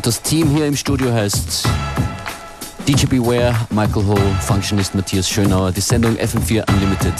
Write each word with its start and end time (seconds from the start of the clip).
Und 0.00 0.06
das 0.06 0.22
Team 0.22 0.48
hier 0.48 0.66
im 0.66 0.74
Studio 0.74 1.12
heißt 1.12 1.68
DJ 2.88 3.04
Beware, 3.04 3.54
Michael 3.68 4.06
Ho, 4.06 4.16
Functionist 4.40 4.94
Matthias 4.94 5.28
Schönauer, 5.28 5.72
die 5.72 5.82
Sendung 5.82 6.16
FM4 6.16 6.66
Unlimited. 6.72 7.12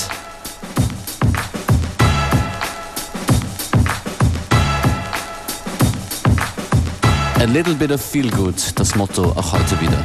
A 7.39 7.45
little 7.45 7.75
bit 7.75 7.93
of 7.93 8.01
feel 8.01 8.31
good, 8.31 8.55
das 8.77 8.95
Motto 8.95 9.25
auch 9.25 9.53
heute 9.53 9.79
wieder. 9.79 10.03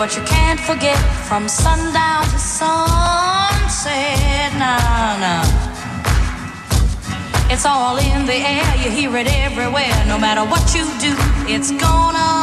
but 0.00 0.16
you 0.16 0.22
can't 0.22 0.58
forget 0.58 0.96
from 1.28 1.46
sundown 1.46 2.24
to 2.24 2.38
sunset. 3.80 4.52
Nah, 4.58 5.16
nah. 5.18 5.44
It's 7.50 7.66
all 7.66 7.96
in 7.96 8.26
the 8.26 8.34
air, 8.34 8.76
you 8.76 8.90
hear 8.90 9.16
it 9.16 9.26
everywhere. 9.26 10.04
No 10.06 10.18
matter 10.18 10.44
what 10.44 10.74
you 10.74 10.84
do, 11.00 11.14
it's 11.48 11.70
gonna 11.72 12.39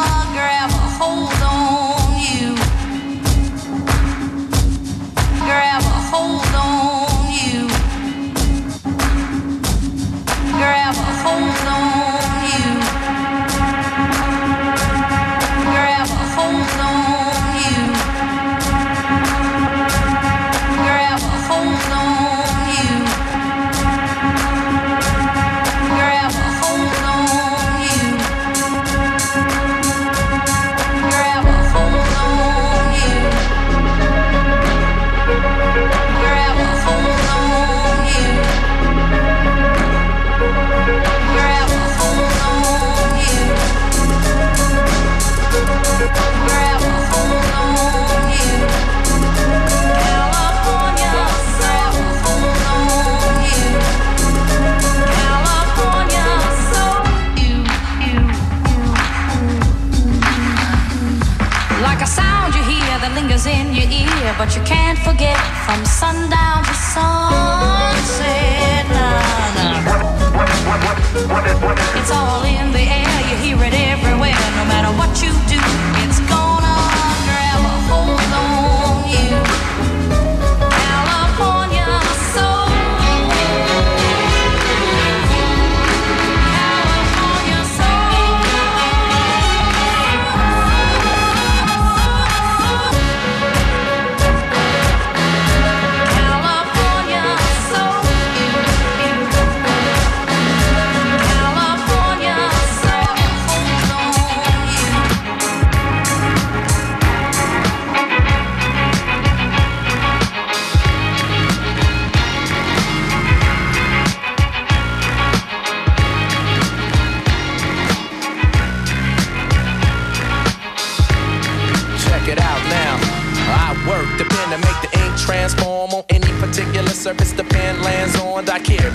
forget 65.08 65.40
from 65.64 65.80
sundown 65.86 66.62
to 66.64 66.74
sunset. 66.92 67.28
It's 71.98 72.10
all 72.10 72.42
in 72.44 72.72
the 72.72 72.84
air, 73.00 73.18
you 73.28 73.36
hear 73.44 73.58
it 73.68 73.74
everywhere. 73.92 74.36
No 74.60 74.64
matter 74.72 74.92
what 75.00 75.12
you 75.22 75.32
do, 75.48 75.57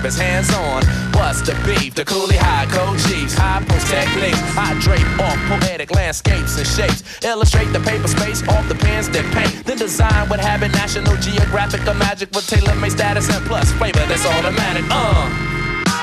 Daikiris 0.04 0.18
hands 0.18 0.52
on. 0.54 0.84
What's 1.14 1.40
the 1.40 1.54
beef? 1.64 1.94
The 1.94 2.04
coolie 2.04 2.36
high, 2.36 2.66
code 2.66 2.98
chiefs, 3.08 3.34
high 3.34 3.64
post 3.64 3.86
techniques. 3.86 4.38
I 4.56 4.76
drape 4.80 5.06
off 5.18 5.38
poetic 5.48 5.90
landscapes 5.94 6.58
and 6.58 6.66
shapes. 6.66 7.02
Illustrate 7.24 7.72
the 7.72 7.80
paper 7.80 8.08
space 8.08 8.46
off 8.48 8.68
the 8.68 8.74
pens 8.74 9.08
that 9.10 9.24
paint. 9.32 9.64
Then 9.64 9.78
design 9.78 10.28
what 10.28 10.40
habit 10.40 10.72
National 10.72 11.16
Geographic 11.16 11.86
or 11.86 11.94
magic 11.94 12.30
with 12.32 12.46
tailor-made 12.46 12.92
status 12.92 13.30
and 13.30 13.44
plus 13.46 13.72
flavor 13.72 14.04
that's 14.06 14.26
automatic. 14.26 14.84
Uh. 14.90 15.30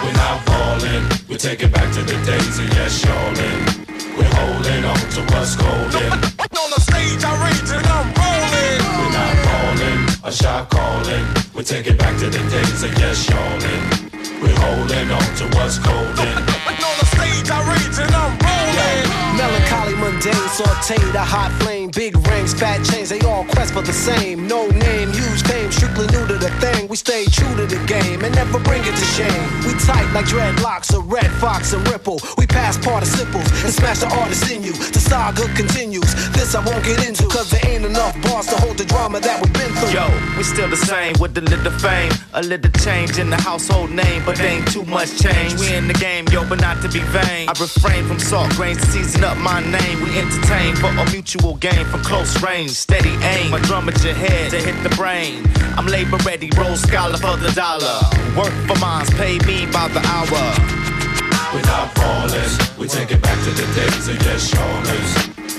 We're 0.04 0.14
not 0.14 0.42
falling, 0.46 1.06
we 1.30 1.38
take 1.38 1.62
it 1.62 1.72
back 1.72 1.94
to 1.94 2.02
the 2.02 2.18
days 2.26 2.58
of 2.58 2.68
yes, 2.74 3.06
y'allin'. 3.06 4.18
We're 4.18 4.34
holding 4.34 4.84
on 4.84 4.98
to 4.98 5.22
what's 5.34 5.56
golden. 5.56 6.12
On 6.62 6.70
the 6.70 6.82
stage, 6.82 7.24
I 7.24 7.34
rage 7.42 7.70
and 7.70 7.86
I'm 7.86 8.10
rolling. 8.18 8.82
We're 8.98 9.14
not 9.14 9.36
falling, 9.46 10.00
a 10.24 10.32
shot 10.32 10.70
calling. 10.70 11.41
We 11.62 11.66
take 11.66 11.86
it 11.86 12.00
back 12.00 12.18
to 12.18 12.26
the 12.26 12.40
days 12.50 12.82
of 12.82 12.92
yes, 12.98 13.30
y'allin'. 13.30 14.42
We're 14.42 14.50
holding 14.66 15.12
on 15.12 15.22
to 15.38 15.46
what's 15.56 15.78
golden. 15.78 16.34
On 16.34 16.96
the 16.98 17.06
stage, 17.14 17.52
I 17.54 17.62
rage 17.70 18.00
and 18.02 18.10
I'm 18.18 18.34
rolling. 18.42 19.38
Melancholy, 19.38 19.94
mundane, 19.94 20.34
sauteed, 20.58 21.14
a 21.14 21.22
hot 21.22 21.52
flame, 21.62 21.92
big 21.92 22.18
rings, 22.28 22.56
fat 22.56 22.84
chains, 22.84 23.10
they 23.10 23.22
all 23.22 23.46
quest 23.62 23.74
for 23.74 23.82
the 23.82 23.94
same. 23.94 24.48
No 24.48 24.68
name, 24.68 25.14
huge 25.14 25.42
fame, 25.44 25.72
strictly 25.72 26.08
new 26.08 26.26
to 26.26 26.38
the 26.38 26.50
thing. 26.64 26.88
We 26.88 26.96
stay 26.96 27.26
true 27.26 27.54
to 27.56 27.66
the 27.66 27.80
game 27.86 28.24
and 28.24 28.34
never 28.34 28.60
bring 28.60 28.82
it 28.82 28.96
to 28.96 29.08
shame. 29.18 29.46
We 29.66 29.74
tight 29.86 30.10
like 30.14 30.26
dreadlocks, 30.26 30.90
a 30.98 31.00
red 31.00 31.30
fox 31.40 31.74
and 31.74 31.88
ripple. 31.88 32.20
We 32.38 32.48
pass 32.48 32.78
participles 32.78 33.48
and 33.64 33.74
smash 33.74 34.00
the 34.00 34.10
artist 34.22 34.50
in 34.52 34.64
you. 34.64 34.74
The 34.74 35.00
saga 35.00 35.46
continues. 35.54 36.10
This 36.32 36.56
I 36.56 36.66
won't 36.66 36.84
get 36.84 37.08
into, 37.08 37.28
cause 37.28 37.50
there 37.52 37.62
ain't 37.70 37.86
enough 37.86 38.16
bars 38.24 38.48
to 38.48 38.56
hold 38.56 38.78
the 38.78 38.86
drama 38.86 39.20
that 39.20 39.38
we've 39.42 39.54
been 39.54 39.72
through. 39.78 39.94
Yo, 39.94 40.06
we 40.38 40.44
still 40.44 40.70
the 40.70 40.82
same 40.92 41.14
with 41.20 41.38
a 41.38 41.42
little 41.42 41.76
fame, 41.86 42.12
a 42.34 42.42
little 42.42 42.72
change 42.82 43.20
in 43.20 43.30
the 43.30 43.38
household 43.38 43.92
name, 43.92 44.24
but 44.26 44.40
ain't 44.42 44.68
too 44.72 44.86
much 44.86 45.22
change. 45.22 45.54
We 45.60 45.74
in 45.76 45.88
the 45.88 45.94
game, 45.94 46.26
yo, 46.32 46.48
but 46.50 46.60
not 46.62 46.82
to 46.82 46.90
be 46.90 47.02
vain. 47.14 47.48
I 47.48 47.54
refrain 47.60 48.06
from 48.08 48.20
salt 48.20 48.50
grains 48.58 48.80
to 48.82 48.88
season 48.88 49.24
up 49.24 49.38
my 49.38 49.62
name. 49.62 50.02
We 50.02 50.18
entertain 50.18 50.76
for 50.76 50.90
a 50.90 51.06
mutual 51.12 51.56
gain 51.58 51.86
from 51.86 52.02
close 52.02 52.42
range. 52.42 52.72
Steady 52.72 53.14
aim, 53.22 53.51
my 53.52 53.60
drum 53.68 53.90
at 53.90 54.02
your 54.02 54.14
head 54.14 54.50
to 54.52 54.58
hit 54.58 54.82
the 54.82 54.90
brain. 54.96 55.44
I'm 55.76 55.86
labor 55.86 56.18
ready, 56.24 56.50
roll 56.56 56.78
scholar 56.78 57.18
for 57.18 57.36
the 57.36 57.52
dollar. 57.52 58.00
Work 58.40 58.56
for 58.64 58.80
mines, 58.80 59.12
pay 59.20 59.38
me 59.44 59.68
by 59.68 59.92
the 59.92 60.00
hour. 60.08 60.44
We're 61.52 61.68
not 61.68 61.92
falling, 62.00 62.52
we 62.80 62.88
take 62.88 63.12
it 63.12 63.22
back 63.22 63.38
to 63.44 63.52
the 63.52 63.68
days 63.76 64.08
of 64.08 64.16
yes, 64.24 64.48
shoulders. 64.48 65.12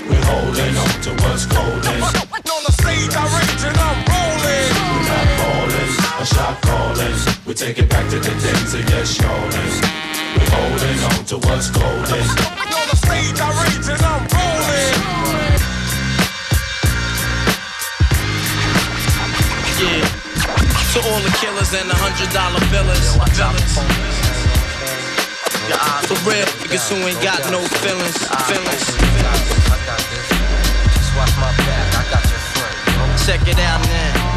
We're 0.09 0.25
holding 0.25 0.73
on 0.73 0.95
to 1.05 1.11
what's 1.21 1.45
coldest. 1.45 2.17
On 2.33 2.63
the 2.65 2.73
stage, 2.81 3.13
I 3.13 3.25
rage 3.29 3.63
and 3.69 3.77
I'm 3.77 3.99
rolling. 4.09 4.73
We're 4.73 5.09
not 5.13 5.27
falling, 5.37 5.93
a 6.17 6.25
shot 6.25 6.55
calling. 6.65 7.17
We 7.45 7.53
take 7.53 7.77
it 7.77 7.89
back 7.89 8.09
to 8.09 8.17
the 8.17 8.33
days 8.41 8.73
of 8.73 8.89
yes, 8.89 9.13
shoulders. 9.13 9.75
We're 10.33 10.49
holding 10.49 10.99
on 11.13 11.25
to 11.29 11.37
what's 11.45 11.69
golden 11.69 12.53
stage, 13.05 13.39
I 13.39 13.49
rage 13.63 13.87
and 13.89 14.01
I'm 14.01 14.21
rolling. 14.33 14.62
Yeah. 19.83 19.99
To 20.95 20.99
all 21.11 21.19
the 21.19 21.33
killers 21.43 21.75
and 21.75 21.89
the 21.91 21.97
hundred 21.99 22.31
dollar 22.31 22.63
billers. 22.71 23.19
For 26.07 26.15
real, 26.23 26.47
niggas 26.63 26.87
who 26.87 26.95
ain't 27.03 27.19
got 27.19 27.43
no 27.51 27.59
feelings. 27.83 28.15
Feelings. 28.47 28.85
Check 33.25 33.43
it 33.47 33.59
out 33.59 33.81
now. 33.83 34.33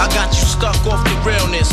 I 0.00 0.08
got 0.14 0.28
you 0.32 0.44
stuck 0.46 0.80
off 0.86 1.04
the 1.04 1.16
realness. 1.28 1.72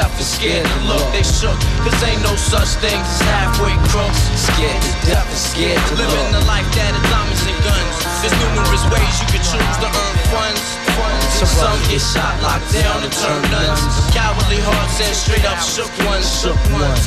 and 0.09 0.25
scared 0.25 0.65
to 0.65 0.79
look. 0.89 1.05
They 1.13 1.21
shook. 1.21 1.57
Cause 1.85 1.99
ain't 2.01 2.21
no 2.25 2.33
such 2.33 2.79
things 2.81 3.05
as 3.05 3.21
halfway 3.29 3.75
crooks. 3.93 4.21
Scared 4.33 4.81
to 4.81 4.91
death 5.05 5.27
and 5.27 5.37
scared 5.37 5.81
to 5.89 5.93
look. 5.99 6.09
Living 6.09 6.31
the 6.33 6.45
life 6.49 6.65
that 6.73 6.95
is 6.97 7.05
diamonds 7.11 7.43
and 7.45 7.59
guns. 7.61 7.93
There's 8.21 8.35
numerous 8.41 8.83
ways 8.89 9.13
you 9.21 9.27
can 9.29 9.43
choose 9.43 9.77
to 9.83 9.87
earn 9.89 10.15
funds. 10.33 10.63
funds. 10.97 11.25
Some 11.45 11.81
get 11.89 12.01
shot, 12.01 12.33
locked 12.41 12.69
down, 12.73 13.03
and 13.03 13.13
turn 13.13 13.41
nuns. 13.51 13.81
Cowardly 14.13 14.61
hearts 14.61 14.97
and 15.01 15.13
straight 15.13 15.45
up 15.45 15.59
shook 15.61 15.91
ones. 16.05 16.25
Shook 16.25 16.59
ones. 16.73 17.05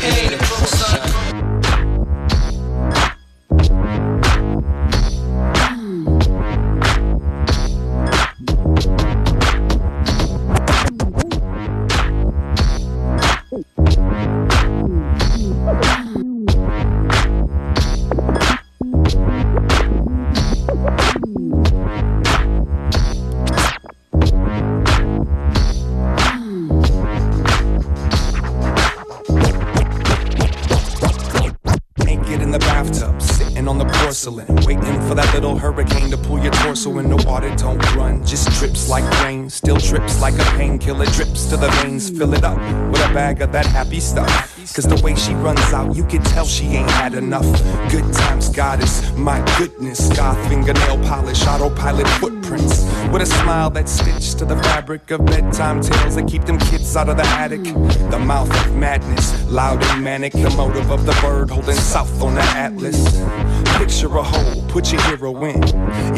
It 0.00 0.36
she 45.28 45.34
runs 45.34 45.60
out, 45.74 45.94
you 45.94 46.04
can 46.04 46.22
tell 46.22 46.46
she 46.46 46.64
ain't 46.68 46.90
had 46.90 47.12
enough. 47.12 47.44
Good 47.90 48.12
times, 48.14 48.48
goddess, 48.48 49.12
my 49.12 49.38
goodness. 49.58 50.08
Goth 50.16 50.38
fingernail 50.48 50.98
polish, 51.04 51.46
autopilot 51.46 52.08
footprints. 52.18 52.84
With 53.12 53.22
a 53.22 53.26
smile 53.26 53.68
that's 53.68 53.92
stitched 53.92 54.38
to 54.38 54.46
the 54.46 54.56
fabric 54.56 55.10
of 55.10 55.26
bedtime 55.26 55.82
tales 55.82 56.14
that 56.14 56.26
keep 56.28 56.44
them 56.44 56.58
kids 56.58 56.96
out 56.96 57.10
of 57.10 57.18
the 57.18 57.26
attic. 57.26 57.62
The 58.10 58.18
mouth 58.18 58.50
of 58.66 58.74
madness, 58.74 59.44
loud 59.46 59.82
and 59.84 60.02
manic. 60.02 60.32
The 60.32 60.50
motive 60.56 60.90
of 60.90 61.04
the 61.04 61.12
bird 61.20 61.50
holding 61.50 61.74
south 61.74 62.22
on 62.22 62.34
the 62.34 62.42
atlas. 62.42 63.18
Picture 63.78 64.08
a 64.16 64.22
hole, 64.24 64.62
put 64.66 64.92
your 64.92 65.00
hero 65.02 65.44
in. 65.44 65.62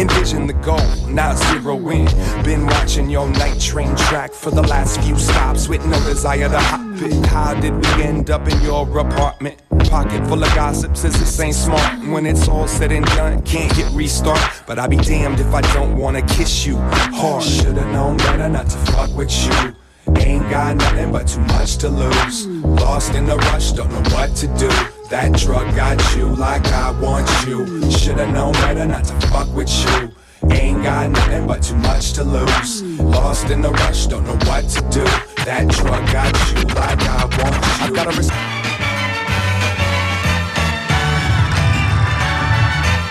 Envision 0.01 0.47
the 0.47 0.55
goal, 0.55 0.81
not 1.07 1.37
zero 1.37 1.77
in. 1.91 2.07
Been 2.43 2.65
watching 2.65 3.11
your 3.11 3.29
night 3.29 3.61
train 3.61 3.95
track 3.97 4.33
for 4.33 4.51
the 4.51 4.63
last 4.63 4.99
few 5.03 5.15
stops 5.19 5.69
with 5.69 5.85
no 5.85 6.03
desire 6.05 6.49
to 6.49 6.59
hop 6.59 6.81
it. 7.03 7.27
How 7.27 7.53
did 7.53 7.75
we 7.75 8.03
end 8.03 8.31
up 8.31 8.49
in 8.49 8.59
your 8.63 8.87
apartment? 8.99 9.61
Pocket 9.91 10.27
full 10.27 10.43
of 10.43 10.55
gossip 10.55 10.97
says 10.97 11.13
this 11.19 11.39
ain't 11.39 11.55
smart. 11.55 12.03
When 12.09 12.25
it's 12.25 12.49
all 12.49 12.67
said 12.67 12.93
and 12.93 13.05
done, 13.05 13.43
can't 13.43 13.71
hit 13.73 13.93
restart. 13.93 14.41
But 14.67 14.79
I'll 14.79 14.89
be 14.89 14.97
damned 14.97 15.39
if 15.39 15.53
I 15.53 15.61
don't 15.75 15.99
wanna 15.99 16.23
kiss 16.23 16.65
you 16.65 16.77
hard. 16.79 17.45
Should've 17.45 17.87
known 17.89 18.17
better 18.17 18.49
not 18.49 18.71
to 18.71 18.79
fuck 18.93 19.15
with 19.15 19.31
you. 19.45 19.77
Ain't 20.17 20.49
got 20.51 20.77
nothing 20.77 21.13
but 21.13 21.29
too 21.29 21.41
much 21.41 21.77
to 21.79 21.91
lose. 21.91 22.47
Lost 22.47 23.15
in 23.15 23.27
the 23.27 23.37
rush, 23.37 23.73
don't 23.73 23.91
know 23.93 24.17
what 24.17 24.35
to 24.37 24.47
do. 24.57 25.00
That 25.11 25.33
drug 25.33 25.75
got 25.75 25.99
you 26.15 26.27
like 26.27 26.65
I 26.69 26.93
want 26.93 27.29
you. 27.45 27.67
Should've 27.91 28.31
known 28.33 28.53
better 28.53 28.87
not 28.87 29.03
to 29.03 29.15
fuck 29.27 29.53
with 29.53 29.69
you. 29.69 30.13
Ain't 30.49 30.85
got 30.85 31.11
nothing 31.11 31.49
but 31.49 31.65
too 31.65 31.75
much 31.75 32.13
to 32.13 32.23
lose. 32.23 32.83
Lost 33.01 33.51
in 33.51 33.61
the 33.61 33.73
rush, 33.73 34.07
don't 34.07 34.25
know 34.25 34.39
what 34.47 34.69
to 34.69 34.81
do. 34.89 35.03
That 35.45 35.67
drug 35.67 36.07
got 36.13 36.33
you 36.55 36.63
like 36.79 37.03
I 37.03 37.25
want 37.25 37.57
you. 37.59 37.87
I 37.87 37.91
gotta 37.93 38.13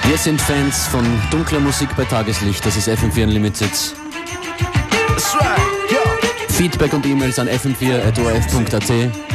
Wir 0.07 0.17
sind 0.17 0.39
Fans 0.39 0.87
von 0.87 1.05
dunkler 1.31 1.59
Musik 1.59 1.89
bei 1.97 2.06
Tageslicht. 2.06 2.65
Das 2.65 2.77
ist 2.77 2.87
FM4 2.87 3.23
Unlimited. 3.25 3.71
Right. 5.33 5.59
Feedback 6.47 6.94
und 6.94 7.06
E-Mails 7.06 7.39
an 7.39 7.49
fm4.orf.at. 7.49 9.29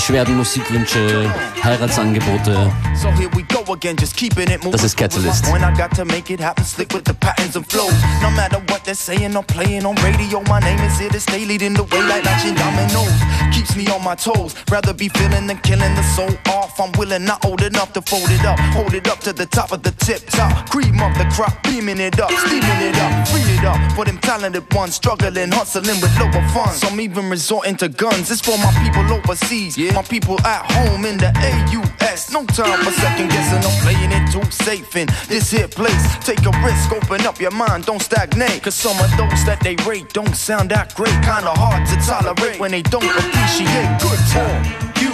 Beschwerden, 0.00 0.38
Musikwünsche, 0.38 1.30
Heiratsangebote. 1.62 2.72
So 2.94 3.10
here 3.10 3.28
we 3.36 3.42
go 3.64 3.72
again, 3.72 3.96
just 3.96 4.16
keeping 4.16 4.48
it 4.50 4.62
moving. 4.62 4.72
Das 4.72 4.84
ist 4.84 4.96
Catalyst. 4.96 5.50
When 5.52 5.62
I 5.62 5.74
got 5.76 5.94
to 5.96 6.04
make 6.04 6.30
it 6.30 6.40
happen, 6.40 6.64
slick 6.64 6.92
with 6.92 7.04
the 7.04 7.14
patterns 7.14 7.56
and 7.56 7.66
flows. 7.66 7.94
No 8.22 8.30
matter 8.30 8.58
what 8.68 8.84
they're 8.84 8.94
saying 8.94 9.36
or 9.36 9.42
playing 9.42 9.84
on 9.86 9.94
radio, 9.96 10.40
my 10.48 10.60
name 10.60 10.78
is 10.80 10.98
here 10.98 11.10
to 11.10 11.20
stay 11.20 11.44
leading 11.44 11.74
the 11.74 11.84
way 11.84 12.02
like 12.02 12.24
Latin 12.24 12.54
dominoes. 12.54 13.12
Keeps 13.52 13.76
me 13.76 13.86
on 13.88 14.02
my 14.02 14.14
toes. 14.14 14.54
Rather 14.70 14.94
be 14.94 15.08
feeling 15.08 15.46
than 15.46 15.58
killing 15.58 15.94
the 15.94 16.02
soul 16.02 16.30
off. 16.48 16.80
I'm 16.80 16.92
willing, 16.92 17.24
not 17.24 17.44
old 17.44 17.62
enough 17.62 17.92
to 17.94 18.02
fold 18.02 18.30
it 18.30 18.44
up. 18.44 18.58
Hold 18.76 18.94
it 18.94 19.08
up 19.08 19.20
to 19.20 19.32
the 19.32 19.46
top 19.46 19.72
of 19.72 19.82
the 19.82 19.92
tip 19.92 20.26
top. 20.30 20.68
Cream 20.70 21.00
up 21.00 21.16
the 21.16 21.24
crop, 21.34 21.62
beaming 21.62 22.00
it 22.00 22.18
up, 22.20 22.30
steaming 22.30 22.80
it 22.80 22.96
up, 22.96 23.28
free 23.28 23.42
it 23.42 23.64
up 23.64 23.80
for 23.94 24.04
them 24.04 24.18
talented 24.18 24.64
ones 24.72 24.94
struggling, 24.94 25.50
hustling 25.50 26.00
with 26.00 26.14
lower 26.18 26.44
funds. 26.54 26.80
Some 26.80 27.00
even 27.00 27.28
resorting 27.28 27.76
to 27.76 27.88
guns. 27.88 28.30
It's 28.30 28.40
for 28.40 28.56
my 28.58 28.72
people 28.82 29.04
overseas, 29.12 29.76
my 29.92 30.02
people 30.02 30.40
at 30.46 30.70
home 30.72 31.04
in 31.04 31.18
the 31.18 31.30
AUS. 31.34 32.32
No 32.32 32.44
time 32.46 32.78
for 32.84 32.92
second 32.92 33.28
guessing. 33.28 33.49
I'm 33.52 33.82
playing 33.82 34.12
it 34.12 34.30
too 34.30 34.44
safe 34.50 34.96
in 34.96 35.08
this 35.28 35.50
here 35.50 35.68
place. 35.68 36.04
Take 36.24 36.44
a 36.46 36.52
risk, 36.64 36.92
open 36.92 37.26
up 37.26 37.40
your 37.40 37.50
mind, 37.50 37.86
don't 37.86 38.02
stagnate. 38.02 38.62
Cause 38.62 38.74
some 38.74 38.98
of 38.98 39.10
those 39.16 39.44
that 39.44 39.58
they 39.62 39.76
rate 39.88 40.12
don't 40.12 40.34
sound 40.34 40.70
that 40.70 40.94
great. 40.94 41.14
Kinda 41.22 41.52
hard 41.54 41.86
to 41.88 41.96
tolerate 42.06 42.60
when 42.60 42.70
they 42.70 42.82
don't 42.82 43.04
appreciate 43.04 43.90
good 43.98 44.22
time. 44.30 44.62
You 45.02 45.12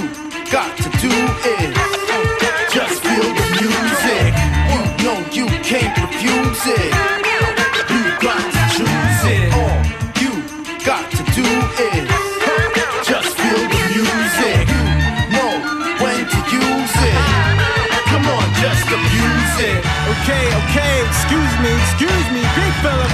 got 0.50 0.76
to 0.76 0.88
do 1.00 1.12
it. 1.56 1.70
Just 2.72 3.02
feel 3.02 3.28
the 3.38 3.46
music. 3.60 4.32
You 4.70 4.80
know 5.04 5.18
you 5.32 5.46
can't 5.62 5.96
refuse 5.98 6.66
it. 6.66 7.15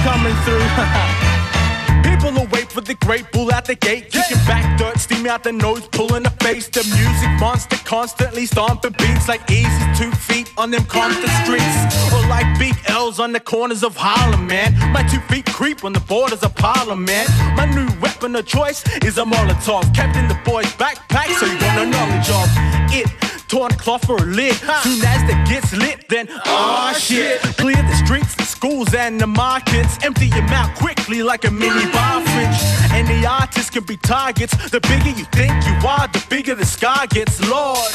Coming 0.03 0.35
through. 0.43 0.59
People 2.03 2.31
will 2.31 2.47
wait 2.51 2.71
for 2.71 2.81
the 2.81 2.93
great 3.05 3.31
bull 3.31 3.51
at 3.51 3.65
the 3.65 3.75
gate. 3.75 4.11
Kicking 4.11 4.37
back 4.45 4.77
dirt, 4.77 4.99
steaming 4.99 5.27
out 5.27 5.43
the 5.43 5.51
nose, 5.51 5.87
pulling 5.87 6.23
the 6.23 6.29
face. 6.29 6.67
The 6.67 6.83
music 6.83 7.39
monster 7.39 7.77
constantly 7.77 8.45
stomping 8.45 8.93
beats 8.97 9.27
like 9.27 9.49
easy 9.49 9.85
two 9.95 10.11
feet 10.11 10.51
on 10.57 10.71
them 10.71 10.85
Compton 10.85 11.29
streets. 11.43 12.13
Or 12.13 12.21
like 12.27 12.47
big 12.59 12.75
L's 12.87 13.19
on 13.19 13.31
the 13.31 13.39
corners 13.39 13.83
of 13.83 13.95
Harlem, 13.97 14.47
man. 14.47 14.73
My 14.93 15.03
two 15.03 15.19
feet 15.21 15.45
creep 15.47 15.83
on 15.83 15.93
the 15.93 16.01
borders 16.01 16.43
of 16.43 16.53
Parliament. 16.55 17.29
My 17.55 17.65
new 17.65 17.87
weapon 17.99 18.35
of 18.35 18.45
choice 18.45 18.83
is 19.03 19.17
a 19.17 19.23
Molotov. 19.23 19.93
Kept 19.95 20.15
in 20.15 20.27
the 20.27 20.39
boy's 20.45 20.71
backpack, 20.75 21.27
so 21.39 21.45
you 21.45 21.59
got 21.59 21.75
no 21.75 21.85
knowledge 21.85 22.29
of 22.29 22.47
it 22.93 23.22
torn 23.47 23.71
cloth 23.71 24.05
for 24.05 24.17
a 24.17 24.25
lid. 24.25 24.55
Soon 24.83 25.01
as 25.05 25.23
it 25.29 25.47
gets 25.47 25.73
lit, 25.73 26.07
then 26.09 26.27
ah 26.45 26.93
shit. 26.97 27.41
Clear 27.57 27.75
the 27.75 27.95
streets, 28.05 28.35
the 28.35 28.43
schools, 28.43 28.93
and 28.93 29.19
the 29.19 29.27
markets. 29.27 29.97
Empty 30.03 30.27
your 30.27 30.47
mouth 30.47 30.73
quickly 30.77 31.23
like 31.23 31.45
a 31.45 31.51
mini 31.51 31.85
bar 31.91 32.21
fridge. 32.21 32.59
And 32.91 33.07
the 33.07 33.25
artists 33.27 33.69
can 33.69 33.83
be 33.83 33.97
targets. 33.97 34.53
The 34.69 34.79
bigger 34.81 35.09
you 35.09 35.25
think 35.31 35.53
you 35.65 35.75
are, 35.87 36.07
the 36.07 36.23
bigger 36.29 36.55
the 36.55 36.65
sky 36.65 37.05
gets. 37.07 37.39
Lord, 37.49 37.91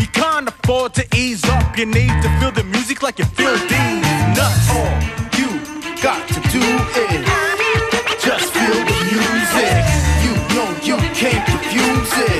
you 0.00 0.08
can't 0.08 0.48
afford 0.48 0.94
to 0.94 1.04
ease 1.16 1.44
up. 1.44 1.76
You 1.78 1.86
need 1.86 2.14
to 2.22 2.28
feel 2.38 2.52
the 2.52 2.64
music 2.64 3.02
like 3.02 3.18
you 3.18 3.24
feel 3.24 3.56
these 3.56 4.02
nuts. 4.36 4.70
All 4.70 4.96
you 5.38 5.48
got 6.02 6.26
to 6.28 6.40
do 6.54 6.64
is 7.04 7.24
just 8.22 8.52
feel 8.52 8.78
the 8.90 8.96
music. 9.12 9.76
You 10.24 10.32
know 10.54 10.68
you 10.82 10.96
can't 11.14 11.44
confuse 11.46 12.12
it. 12.30 12.35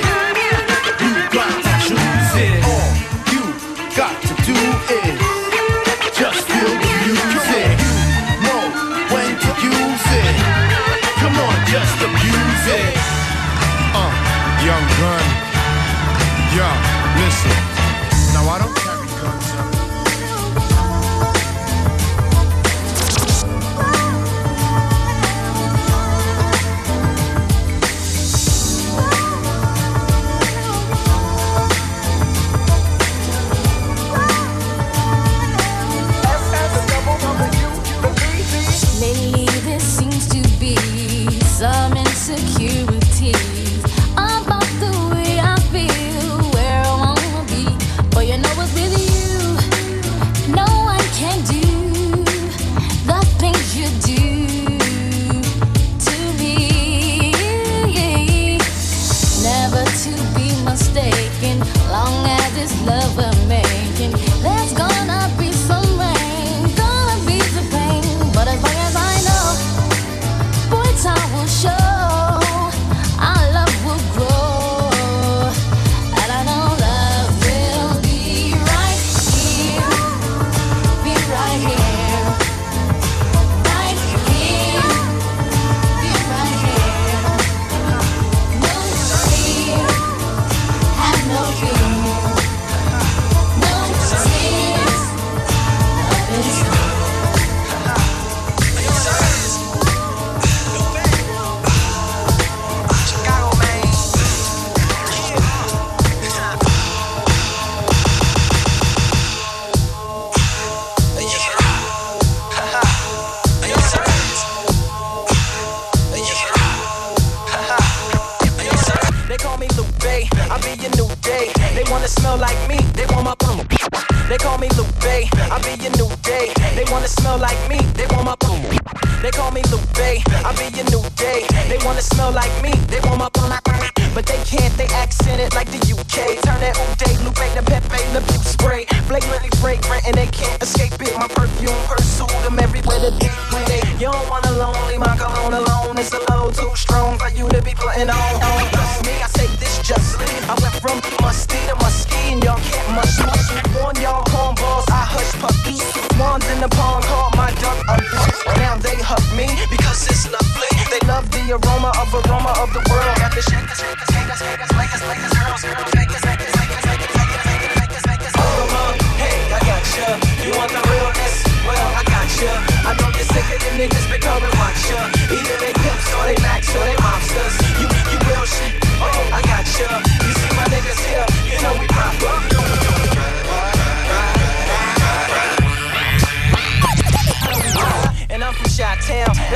The 161.46 161.52
aroma 161.52 161.92
of 162.00 162.12
aroma 162.12 162.50
of 162.58 162.72
the 162.72 162.82
world. 162.90 163.16
Got 163.18 163.32
the 163.34 163.42
shakers, 163.42 163.78
shakers, 163.78 164.10
makers, 164.10 165.02
makers, 165.06 165.32
girls, 165.38 165.62
girls, 165.62 165.95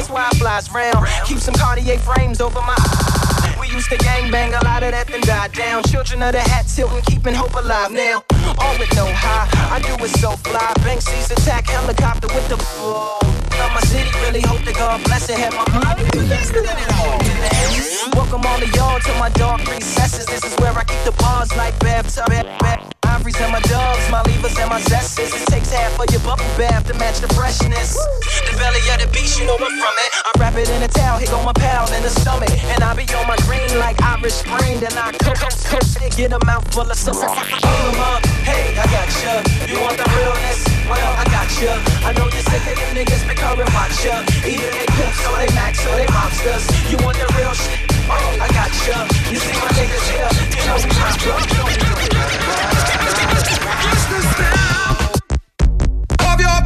that's 0.01 0.11
why 0.11 0.29
I 0.33 0.39
flies 0.39 0.73
round. 0.73 1.07
Keep 1.27 1.39
some 1.39 1.55
Cartier 1.55 1.99
frames 1.99 2.41
over 2.41 2.61
my 2.63 2.75
eye. 2.75 3.57
We 3.61 3.69
used 3.69 3.91
to 3.91 3.99
gang 3.99 4.31
bang, 4.31 4.55
a 4.55 4.65
lot 4.65 4.83
of 4.83 4.93
that 4.93 5.07
then 5.09 5.21
died 5.21 5.53
down. 5.53 5.83
Children 5.85 6.23
of 6.23 6.33
the 6.33 6.41
hat 6.41 6.65
tilting, 6.75 7.03
keeping 7.03 7.35
hope 7.35 7.53
alive 7.53 7.93
now. 7.93 8.25
All 8.57 8.75
with 8.79 8.89
no 8.97 9.05
high, 9.05 9.45
I 9.69 9.79
do 9.81 9.93
it 10.03 10.09
so 10.17 10.33
fly. 10.41 10.73
Banksy's 10.81 11.31
attack 11.31 11.69
helicopter 11.69 12.29
with 12.29 12.49
the 12.49 12.57
Love 12.57 13.73
my 13.77 13.81
city, 13.93 14.09
really 14.25 14.41
hope 14.41 14.65
that 14.65 14.75
God 14.75 15.05
bless 15.05 15.29
it. 15.29 15.37
Have 15.37 15.53
my 15.53 15.69
mind 15.69 16.01
invested 16.17 16.65
in 16.65 16.77
it 16.81 16.91
all. 16.97 17.21
Welcome 18.17 18.47
all 18.49 18.63
of 18.63 18.75
y'all 18.75 19.01
to 19.01 19.13
my 19.21 19.29
dark 19.37 19.61
recesses. 19.69 20.25
This 20.25 20.45
is 20.45 20.57
where 20.61 20.73
I 20.73 20.85
keep 20.85 21.05
the 21.05 21.13
bars 21.21 21.55
like 21.57 21.79
bathtub. 21.81 22.33
Ivories 23.21 23.37
and 23.37 23.53
my 23.53 23.61
dogs, 23.69 24.01
my 24.09 24.23
levers 24.23 24.57
and 24.57 24.71
my 24.71 24.81
zesters. 24.81 25.29
It 25.37 25.45
takes 25.53 25.69
half 25.69 25.93
of 26.01 26.09
your 26.09 26.25
bubble 26.25 26.49
bath 26.57 26.89
to 26.89 26.95
match 26.97 27.21
the 27.21 27.29
freshness. 27.37 27.93
The 28.49 28.57
belly 28.57 28.81
of 28.89 28.97
the 28.97 29.13
beast, 29.13 29.37
you 29.37 29.45
know 29.45 29.61
I'm 29.61 29.77
from 29.77 29.97
it. 30.01 30.11
I 30.25 30.33
wrap 30.41 30.57
it 30.57 30.73
in 30.73 30.81
a 30.81 30.89
towel, 30.89 31.21
here 31.21 31.29
go 31.29 31.37
my 31.45 31.53
pal 31.53 31.85
in 31.93 32.03
the 32.03 32.09
stomach. 32.09 32.49
And 32.73 32.81
I 32.81 32.97
be 32.97 33.05
on 33.13 33.29
my 33.29 33.37
green 33.45 33.69
like 33.77 34.01
Irish 34.01 34.41
Spring. 34.41 34.81
Then 34.81 34.97
I 34.97 35.13
cook, 35.21 35.37
cook, 35.37 35.53
cook, 35.69 35.85
get 36.17 36.33
a 36.33 36.41
mouthful 36.49 36.89
of 36.89 36.97
sauce. 36.97 37.21
Hey, 38.41 38.73
I 38.73 38.89
got 38.89 39.13
ya. 39.21 39.45
You 39.69 39.77
want 39.85 40.01
the 40.01 40.09
realness? 40.17 40.65
Well, 40.89 41.13
I 41.21 41.29
got 41.29 41.53
ya. 41.61 41.77
I 42.01 42.17
know 42.17 42.25
you're 42.25 42.41
sick 42.41 42.65
of 42.73 42.73
them 42.73 43.05
niggas 43.05 43.29
becoming 43.29 43.69
watch 43.77 44.01
ya. 44.01 44.25
Either 44.49 44.71
they 44.73 44.89
pimps 44.97 45.21
or 45.29 45.37
they 45.37 45.53
max 45.53 45.85
or 45.85 45.93
they 45.93 46.09
mobsters. 46.09 46.65
You 46.89 46.97
want 47.05 47.21
the 47.21 47.29
real 47.37 47.53
shit? 47.53 47.85
Oh, 48.09 48.17
I 48.17 48.49
got 48.49 48.73
ya. 48.89 49.05
You 49.29 49.37
see 49.37 49.61
my 49.61 49.69
niggas 49.77 50.09
here? 50.09 50.33
You 50.57 50.65
know 50.73 50.81
we 50.81 50.89
proper. 50.89 52.01
of 53.07 53.10